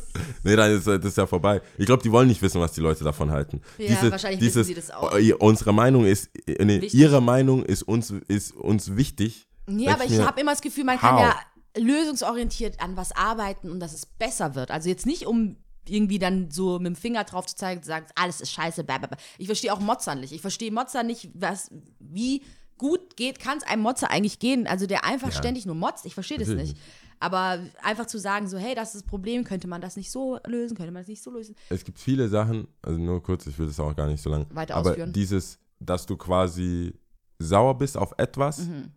[0.43, 1.61] nee, dann ist das ist ja vorbei.
[1.77, 3.61] Ich glaube, die wollen nicht wissen, was die Leute davon halten.
[3.77, 5.13] Ja, wahrscheinlich wissen sie das auch.
[5.39, 6.99] Unsere Meinung ist, äh, nee, Wichtig.
[6.99, 9.47] ihre Meinung ist uns, ist uns wichtig.
[9.67, 11.21] Nee, aber ich mir, habe immer das Gefühl, man kann how?
[11.21, 11.35] ja
[11.75, 14.71] lösungsorientiert an was arbeiten und dass es besser wird.
[14.71, 18.05] Also jetzt nicht, um irgendwie dann so mit dem Finger drauf zu zeigen, zu sagen,
[18.15, 19.17] alles ist scheiße, bla, bla, bla.
[19.37, 20.31] Ich verstehe auch Mozart nicht.
[20.31, 22.43] Ich verstehe Mozart nicht, was, wie
[22.77, 24.67] gut geht, kann es einem Mozart eigentlich gehen.
[24.67, 25.37] Also der einfach Ja.
[25.37, 26.77] ständig nur motzt, ich verstehe das nicht.
[27.23, 30.39] Aber einfach zu sagen, so, hey, das ist das Problem, könnte man das nicht so
[30.45, 31.55] lösen, könnte man das nicht so lösen.
[31.69, 34.45] Es gibt viele Sachen, also nur kurz, ich will das auch gar nicht so lange.
[34.53, 35.13] Weiter aber ausführen.
[35.13, 36.93] dieses, dass du quasi
[37.39, 38.91] sauer bist auf etwas Mhm.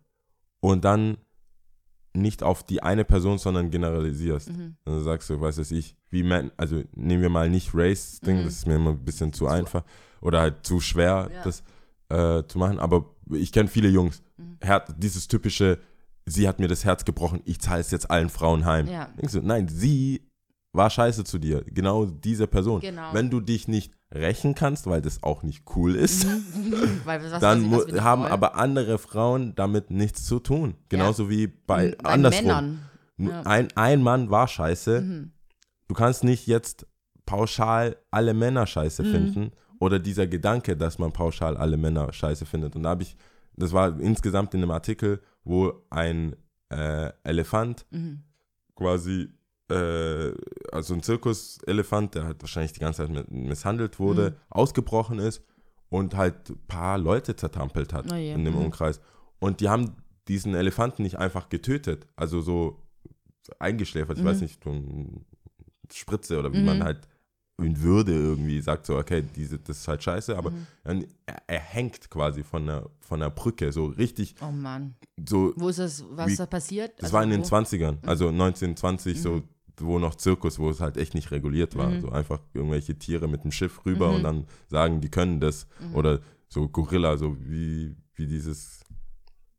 [0.59, 1.17] und dann
[2.13, 4.49] nicht auf die eine Person, sondern generalisierst.
[4.49, 4.75] Mhm.
[4.83, 8.43] Dann sagst du, was weiß ich, wie man, also nehmen wir mal nicht Race-Ding, Mhm.
[8.45, 9.83] das ist mir immer ein bisschen zu, einfach
[10.19, 11.43] oder halt zu schwer, Ja.
[11.43, 11.63] das
[12.09, 12.79] äh, zu machen.
[12.79, 14.57] Aber ich kenne viele Jungs, Mhm.
[14.97, 15.79] Dieses typische,
[16.27, 18.87] sie hat mir das Herz gebrochen, ich zahle es jetzt allen Frauen heim.
[18.87, 19.07] Ja.
[19.19, 20.29] Denkst du, nein, sie
[20.73, 22.81] war scheiße zu dir, genau diese Person.
[22.81, 23.13] Genau.
[23.13, 26.27] Wenn du dich nicht rächen kannst, weil das auch nicht cool ist,
[27.05, 28.31] Weil, was, dann was, was haben wollen.
[28.31, 30.75] aber andere Frauen damit nichts zu tun.
[30.89, 32.79] Genauso wie bei, bei andersrum.
[33.17, 33.41] Ja.
[33.43, 35.01] Ein, ein Mann war scheiße.
[35.01, 35.31] Mhm.
[35.87, 36.85] Du kannst nicht jetzt
[37.25, 39.11] pauschal alle Männer scheiße Mhm.
[39.11, 39.51] finden.
[39.79, 42.75] Oder dieser Gedanke, dass man pauschal alle Männer scheiße findet.
[42.75, 43.15] Und da habe ich,
[43.55, 46.35] das war insgesamt in einem Artikel, wo ein
[46.69, 48.23] äh, Elefant Mhm.
[48.75, 49.29] quasi,
[49.71, 50.31] äh,
[50.71, 54.35] also ein Zirkuselefant, der halt wahrscheinlich die ganze Zeit misshandelt wurde, Mhm.
[54.49, 55.43] ausgebrochen ist
[55.89, 58.33] und halt ein paar Leute zertrampelt hat Oh je.
[58.33, 58.65] in dem Mhm.
[58.65, 58.99] Umkreis.
[59.39, 59.95] Und die haben
[60.27, 62.83] diesen Elefanten nicht einfach getötet, also so
[63.59, 64.27] eingeschläfert, ich Mhm.
[64.27, 65.21] weiß nicht, so eine
[65.93, 66.83] Spritze oder wie man Mhm.
[66.83, 67.07] halt
[67.63, 70.67] in Würde irgendwie sagt, so, okay, diese, das ist halt scheiße, aber Mhm.
[70.83, 74.95] dann, er, er hängt quasi von der, von der Brücke, so richtig, Oh Mann.
[75.27, 76.91] so Wo ist das, was Wie- da passiert?
[76.97, 77.45] das Also war in den wo?
[77.45, 79.41] 20ern, also 1920, so,
[79.79, 81.89] wo noch Zirkus, wo es halt echt nicht reguliert war.
[81.89, 82.01] Mhm.
[82.01, 84.15] So einfach irgendwelche Tiere mit dem Schiff rüber Mhm.
[84.15, 85.67] und dann sagen, die können das.
[85.93, 88.81] Oder so Gorilla, so wie, wie dieses,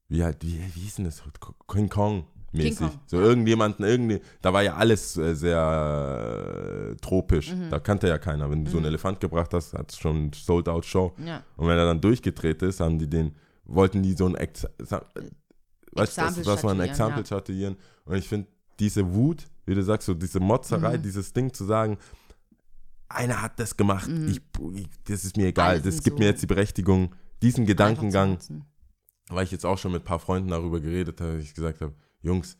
[0.08, 1.22] wie halt, wie, wie hieß denn das?
[1.70, 2.26] King Kong.
[2.52, 2.88] Mäßig.
[3.06, 7.52] So irgendjemanden, irgendwie, da war ja alles äh, sehr äh, tropisch.
[7.52, 7.70] Mhm.
[7.70, 8.50] Da kannte ja keiner.
[8.50, 11.14] Wenn du so einen Elefant gebracht hast, hat es schon Sold-Out-Show.
[11.24, 11.42] Ja.
[11.56, 13.34] Und wenn er dann durchgedreht ist, haben die den,
[13.64, 15.04] wollten die so ein Ex Sa-
[15.92, 17.24] weißt das, das war ein Exempel ja.
[17.26, 17.76] statuieren.
[18.06, 18.46] Und ich finde,
[18.78, 21.02] diese Wut, wie du sagst, so diese Motzerei, Mhm.
[21.02, 21.98] dieses Ding zu sagen,
[23.08, 24.28] einer hat das gemacht, Mhm.
[24.28, 24.40] ich,
[24.74, 28.38] ich, das ist mir egal, das gibt so mir jetzt die Berechtigung, diesen Gedankengang,
[29.28, 31.94] weil ich jetzt auch schon mit ein paar Freunden darüber geredet habe, ich gesagt habe,
[32.22, 32.56] Jungs,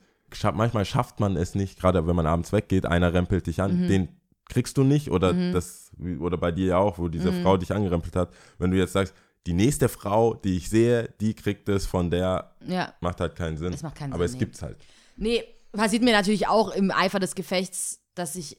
[0.54, 3.88] manchmal schafft man es nicht, gerade wenn man abends weggeht, einer rempelt dich an, Mhm.
[3.88, 4.08] den
[4.48, 5.90] kriegst du nicht oder das
[6.20, 7.42] oder bei dir ja auch, wo diese Mhm.
[7.42, 9.14] Frau dich angerempelt hat, wenn du jetzt sagst,
[9.46, 12.92] die nächste Frau, die ich sehe, die kriegt es von der, Ja.
[13.00, 13.72] macht halt keinen Sinn.
[13.72, 14.38] Es macht keinen Aber Sinn, es nee.
[14.40, 14.78] gibt's halt.
[15.16, 18.56] Nee, passiert mir natürlich auch im Eifer des Gefechts, dass ich,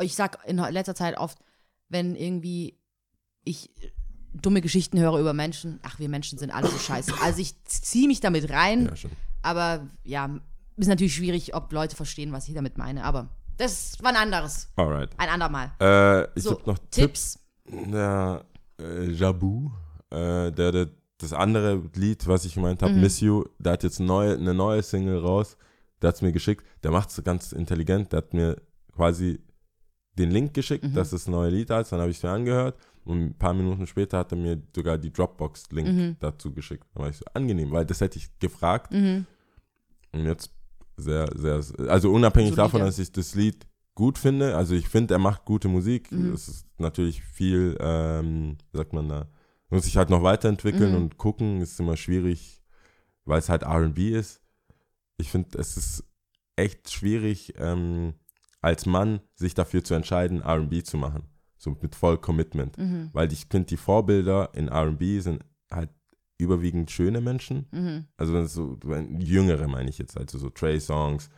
[0.00, 1.38] ich sag in letzter Zeit oft,
[1.88, 2.78] wenn irgendwie
[3.44, 3.70] ich
[4.34, 7.12] dumme Geschichten höre über Menschen, ach, wir Menschen sind alle so scheiße.
[7.22, 9.10] Also ich ziehe mich damit rein, Ja, schon.
[9.42, 10.40] Aber ja,
[10.76, 13.04] ist natürlich schwierig, ob Leute verstehen, was ich damit meine.
[13.04, 13.28] Aber
[13.58, 15.10] das war ein anderes, Alright.
[15.18, 15.72] ein andermal.
[15.80, 17.38] Äh, ich So, habe noch Tipps.
[17.68, 17.90] Tipps.
[17.92, 18.42] Ja,
[18.80, 19.70] äh, Jabu,
[20.10, 20.88] äh, der, der,
[21.18, 23.00] das andere Lied, was ich gemeint habe, Mhm.
[23.00, 25.56] Miss You, der hat jetzt neue, eine neue Single raus.
[26.00, 26.66] Der hat es mir geschickt.
[26.82, 28.12] Der macht es ganz intelligent.
[28.12, 28.56] Der hat mir
[28.92, 29.38] quasi
[30.18, 30.94] den Link geschickt, Mhm.
[30.94, 31.92] dass das neue Lied ist.
[31.92, 32.76] Dann habe ich es mir angehört.
[33.04, 36.16] Und ein paar Minuten später hat er mir sogar die Dropbox-Link Mhm.
[36.20, 36.86] dazu geschickt.
[36.94, 38.92] Da war ich so angenehm, weil das hätte ich gefragt.
[38.92, 39.26] Mhm.
[40.12, 40.50] Und jetzt
[40.96, 42.62] sehr, sehr, also unabhängig Solide.
[42.62, 46.12] davon, dass ich das Lied gut finde, also ich finde, er macht gute Musik.
[46.12, 46.32] Mhm.
[46.32, 49.28] Es ist natürlich viel, ähm, sagt man da,
[49.68, 50.96] muss sich halt noch weiterentwickeln Mhm.
[50.96, 52.62] und gucken, ist immer schwierig,
[53.24, 54.40] weil es halt RB ist.
[55.16, 56.04] Ich finde, es ist
[56.56, 58.14] echt schwierig, ähm,
[58.60, 61.24] als Mann sich dafür zu entscheiden, RB zu machen.
[61.62, 62.76] So mit voll Commitment.
[62.76, 63.10] Mhm.
[63.12, 65.90] Weil ich finde, die Vorbilder in RB sind halt
[66.36, 67.66] überwiegend schöne Menschen.
[67.70, 68.06] Mhm.
[68.16, 71.30] Also wenn es so, wenn, jüngere meine ich jetzt, also so Trey Songs,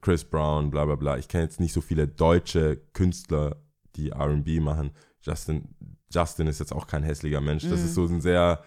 [0.00, 1.18] Chris Brown, bla bla bla.
[1.18, 3.56] Ich kenne jetzt nicht so viele deutsche Künstler,
[3.96, 4.92] die RB machen.
[5.20, 5.68] Justin,
[6.10, 7.64] Justin ist jetzt auch kein hässlicher Mensch.
[7.68, 7.84] Das Mhm.
[7.86, 8.62] ist so ein sehr.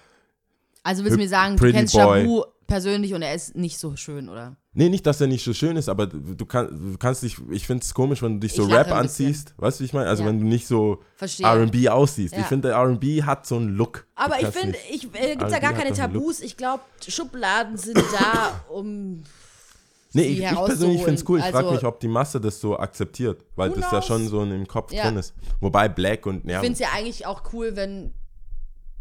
[0.84, 2.22] Also willst du mir sagen, du kennst Boy.
[2.22, 4.56] Shabu persönlich und er ist nicht so schön, oder?
[4.74, 7.68] Nee, nicht, dass er nicht so schön ist, aber du, kann, du kannst dich, ich
[7.68, 8.94] finde es komisch, wenn du dich so Rap bisschen.
[8.98, 9.54] anziehst.
[9.58, 10.08] Weißt du, wie ich meine?
[10.10, 10.30] Also Ja.
[10.30, 11.02] wenn du nicht so.
[11.22, 12.34] RB aussiehst.
[12.34, 12.40] Ja.
[12.42, 14.08] Ich finde, RB hat so einen Look.
[14.16, 15.92] Aber ich finde, ich äh, gibt ja R&B gar keine.
[15.94, 16.40] Tabus.
[16.40, 19.24] Ich glaube, Schubladen sind da, um
[20.14, 21.40] Nee, ich, ich persönlich finde es cool.
[21.40, 24.44] Ich frage Also, mich, ob die Masse das so akzeptiert, weil das ja schon so
[24.44, 25.04] in dem Kopf Ja.
[25.04, 25.34] drin ist.
[25.60, 28.14] Wobei Black und ja, Ich finde es ja eigentlich auch cool, wenn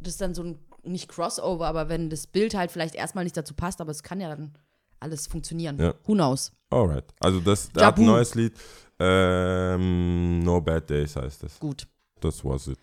[0.01, 3.55] das dann so ein, nicht Crossover, aber wenn das Bild halt vielleicht erstmal nicht dazu
[3.55, 4.53] passt, aber es kann ja dann
[4.99, 5.79] alles funktionieren.
[5.79, 5.95] Ja.
[6.05, 6.53] Who knows?
[6.71, 7.05] alright.
[7.21, 8.55] Also das, der hat ein neues Lied.
[8.99, 11.59] Ähm, no Bad Days heißt es.
[11.59, 11.87] Gut.
[12.21, 12.79] Das was it.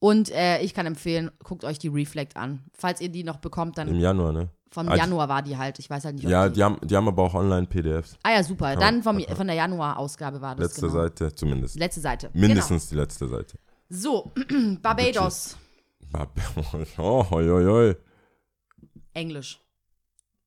[0.00, 2.64] Und äh, ich kann empfehlen, guckt euch die Reflect an.
[2.72, 4.48] Falls ihr die noch bekommt, dann Im Januar, ne?
[4.70, 5.78] vom also- Januar war die halt.
[5.78, 8.16] Ich weiß halt nicht, Ja, die, die haben, die haben aber auch Online-PDFs.
[8.22, 8.76] Ah ja, super.
[8.76, 10.68] Dann vom, von der Januar-Ausgabe war das.
[10.68, 10.92] Letzte genau.
[10.92, 11.78] Seite, zumindest.
[11.78, 12.30] Letzte Seite.
[12.32, 13.58] Mindestens die letzte Seite.
[13.88, 14.00] Genau.
[14.00, 14.32] So,
[14.82, 15.56] Barbados.
[16.14, 17.94] Oh, hoi, hoi, hoi.
[19.14, 19.60] Englisch.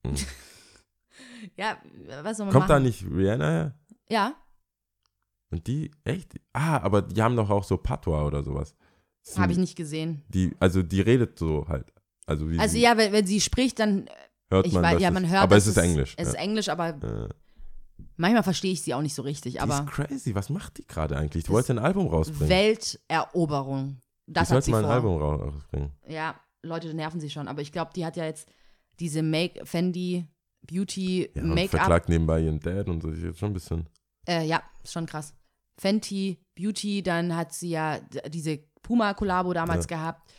[0.06, 0.14] Hm.
[1.56, 1.76] ja,
[2.22, 2.84] was soll man Kommt da machen?
[2.84, 3.74] nicht Rihanna her?
[4.08, 4.34] Ja,
[5.50, 6.34] Und die, echt?
[6.52, 8.74] Ah, aber die haben doch auch so Patois oder sowas.
[9.36, 10.22] Habe ich nicht gesehen.
[10.28, 11.92] Die, also die redet so halt.
[12.26, 14.08] Also, wie Also sie, ja, wenn, wenn sie spricht, dann
[14.50, 16.14] hört ich man, weiß, ja, man hört, Aber es ist Englisch.
[16.16, 16.32] Es ja.
[16.34, 17.28] ist Englisch, aber Äh,
[18.16, 19.54] manchmal verstehe ich sie auch nicht so richtig.
[19.54, 20.34] die Aber ist crazy.
[20.34, 21.44] Was macht die gerade eigentlich?
[21.44, 22.48] Die wollte ein Album rausbringen.
[22.48, 24.00] Welteroberung.
[24.26, 24.92] Das hat sie mal ein vor.
[24.94, 25.92] Album rausbringen.
[26.08, 27.48] Ja, Leute nerven sie schon.
[27.48, 28.48] Aber ich glaube, die hat ja jetzt
[29.00, 30.26] diese Make Fendi
[30.66, 31.70] Beauty Ja, Make-up.
[31.70, 33.10] verklagt nebenbei ihren Dad und so.
[33.10, 33.88] Ist jetzt schon ein bisschen.
[34.28, 35.34] Äh, ja, ist schon krass.
[35.76, 37.98] Fenty Beauty, dann hat sie ja
[38.28, 40.30] diese Puma-Kollabo damals gehabt.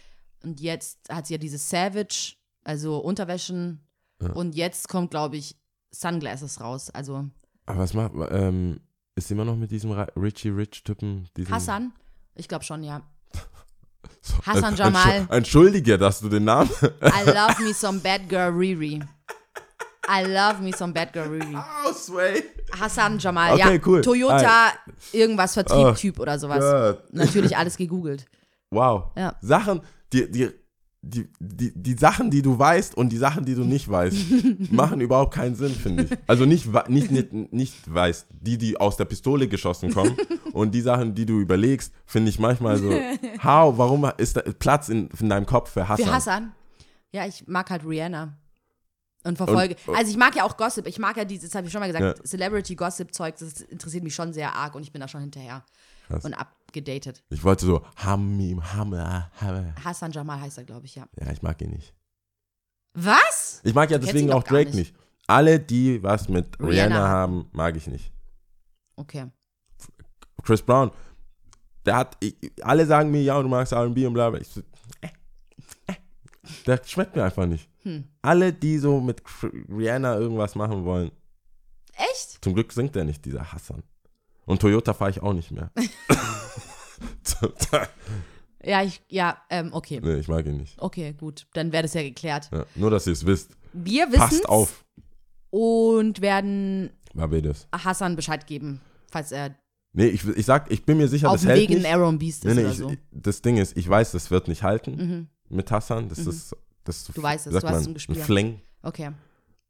[0.44, 3.86] Und jetzt hat sie ja diese Savage, also Unterwäschen.
[4.22, 4.32] Ja.
[4.32, 5.58] Und jetzt kommt, glaube ich,
[5.92, 6.90] Sunglasses raus.
[6.90, 7.30] Also
[7.66, 8.14] Aber was macht.
[8.32, 8.80] Ähm,
[9.16, 11.28] ist sie immer noch mit diesem Richie Rich-Typen?
[11.50, 11.94] Hassan,
[12.36, 13.02] ich glaube schon, ja.
[14.46, 15.10] Hassan Jamal.
[15.22, 16.70] Entschu- Entschuldige, dass du den Namen.
[17.02, 19.02] I love me some bad girl Riri.
[20.08, 21.56] I love me some bad girl Riri.
[21.86, 22.44] oh, Sway.
[22.80, 23.82] Hassan Jamal, Okay, ja.
[23.86, 24.02] cool.
[24.02, 24.74] Toyota,
[25.12, 26.60] irgendwas Oh, Vertrieb-Typ oder sowas.
[26.60, 27.14] Gott.
[27.14, 28.26] Natürlich alles gegoogelt.
[28.72, 29.12] Wow.
[29.16, 29.36] Ja.
[29.42, 29.82] Sachen,
[30.12, 30.50] die, die,
[31.06, 34.18] die, die, die Sachen, die du weißt und die Sachen, die du nicht weißt,
[34.72, 36.12] machen überhaupt keinen Sinn, finde ich.
[36.28, 40.16] Also nicht, nicht, nicht, nicht weißt, die, die aus der Pistole geschossen kommen
[40.54, 42.90] und die Sachen, die du überlegst, finde ich manchmal so,
[43.44, 46.06] how, warum ist da Platz in, in deinem Kopf für Hassan?
[46.06, 46.52] Für Hassan?
[47.12, 48.38] Ja, ich mag halt Rihanna.
[49.26, 49.76] Und verfolge.
[49.86, 50.88] Und- also ich mag ja auch Gossip.
[50.88, 52.24] Ich mag ja dieses, das habe ich schon mal gesagt, Ja.
[52.24, 55.64] Celebrity-Gossip-Zeug, das interessiert mich schon sehr arg und ich bin da schon hinterher.
[56.08, 56.26] Krass.
[56.26, 57.24] Und abgedatet.
[57.30, 59.74] Ich wollte so, Hamim, Hammer, Hammer.
[59.84, 61.08] Hassan Jamal heißt er, glaube ich, ja.
[61.20, 61.94] Ja, ich mag ihn nicht.
[62.94, 63.62] Was?
[63.64, 64.94] Ich mag ja kennst deswegen auch Drake nicht.
[64.94, 64.96] nicht.
[65.28, 67.36] Alle, die was mit Rihanna Rihanna, haben.
[67.38, 68.12] haben, mag ich nicht.
[68.96, 69.28] Okay.
[70.44, 70.92] Chris Brown,
[71.86, 74.40] der hat, ich, alle sagen mir, ja, du magst R&B und bla bla.
[74.40, 74.62] Ich so,
[75.02, 75.08] äh,
[75.88, 75.94] äh,
[76.68, 77.70] der schmeckt mir einfach nicht.
[77.84, 78.04] Hm.
[78.22, 79.22] Alle, die so mit
[79.70, 81.12] Rihanna irgendwas machen wollen,
[81.94, 82.44] Echt?
[82.44, 83.84] zum Glück singt er nicht, dieser Hassan.
[84.46, 85.72] Und Toyota fahre ich auch nicht mehr.
[88.66, 90.00] Ja, ich, ja, ähm, okay.
[90.02, 90.82] nee, ich mag ihn nicht.
[90.82, 91.48] Okay, gut.
[91.54, 92.50] Dann wäre das ja geklärt.
[92.54, 93.58] Ja, nur, dass ihr es wisst.
[93.74, 94.86] Wir wissen Passt auf,
[95.50, 97.68] und werden Barbados.
[97.74, 98.80] Hassan Bescheid geben,
[99.12, 99.56] falls er
[99.96, 101.88] Nee, ich, ich sag, ich bin mir sicher, auf das hält Weg in nicht.
[101.94, 102.92] Arrow and Beast Nee, ist nee, oder ich, so.
[103.12, 105.28] das Ding ist, ich weiß, das wird nicht halten Mhm.
[105.56, 106.08] mit Hassan.
[106.10, 106.30] Das Mhm.
[106.30, 108.16] ist, das Du weißt es, du hast man, es im ein Gespür.
[108.16, 108.62] Fling.
[108.82, 109.12] Okay.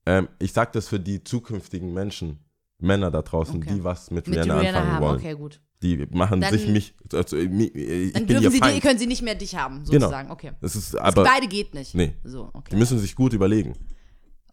[0.05, 2.39] Ähm, ich sag das für die zukünftigen Menschen,
[2.83, 3.73] Männer da draußen, Okay.
[3.73, 5.15] die was mit, Mit Rihanna, Rihanna anfangen haben, wollen.
[5.19, 5.61] okay, gut.
[5.81, 8.81] Die machen Dann- sich mich, also, äh, äh, ich Dann dürfen sie, die, Feind.
[8.83, 9.91] können sie nicht mehr dich haben, Genau.
[10.07, 10.31] sozusagen.
[10.31, 10.51] Okay.
[10.61, 11.93] Das ist Das aber, beide geht nicht.
[11.95, 12.75] nee, So, die okay.
[12.75, 13.73] müssen sich gut überlegen.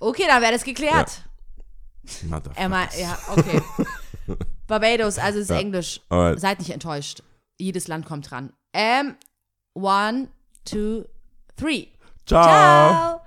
[0.00, 1.22] Okay, dann wäre das geklärt.
[2.28, 2.58] Motherfucker.
[2.58, 3.60] Emma, ja, okay.
[4.66, 5.58] Barbados, also es ist Ja.
[5.60, 6.00] Englisch.
[6.08, 6.40] Alright.
[6.40, 7.22] Seid nicht enttäuscht.
[7.58, 8.52] Jedes Land kommt dran.
[8.72, 9.14] Ähm,
[9.74, 10.28] one,
[10.64, 11.04] two,
[11.56, 11.88] three.
[12.26, 12.42] Ciao.
[12.44, 13.19] Ciao.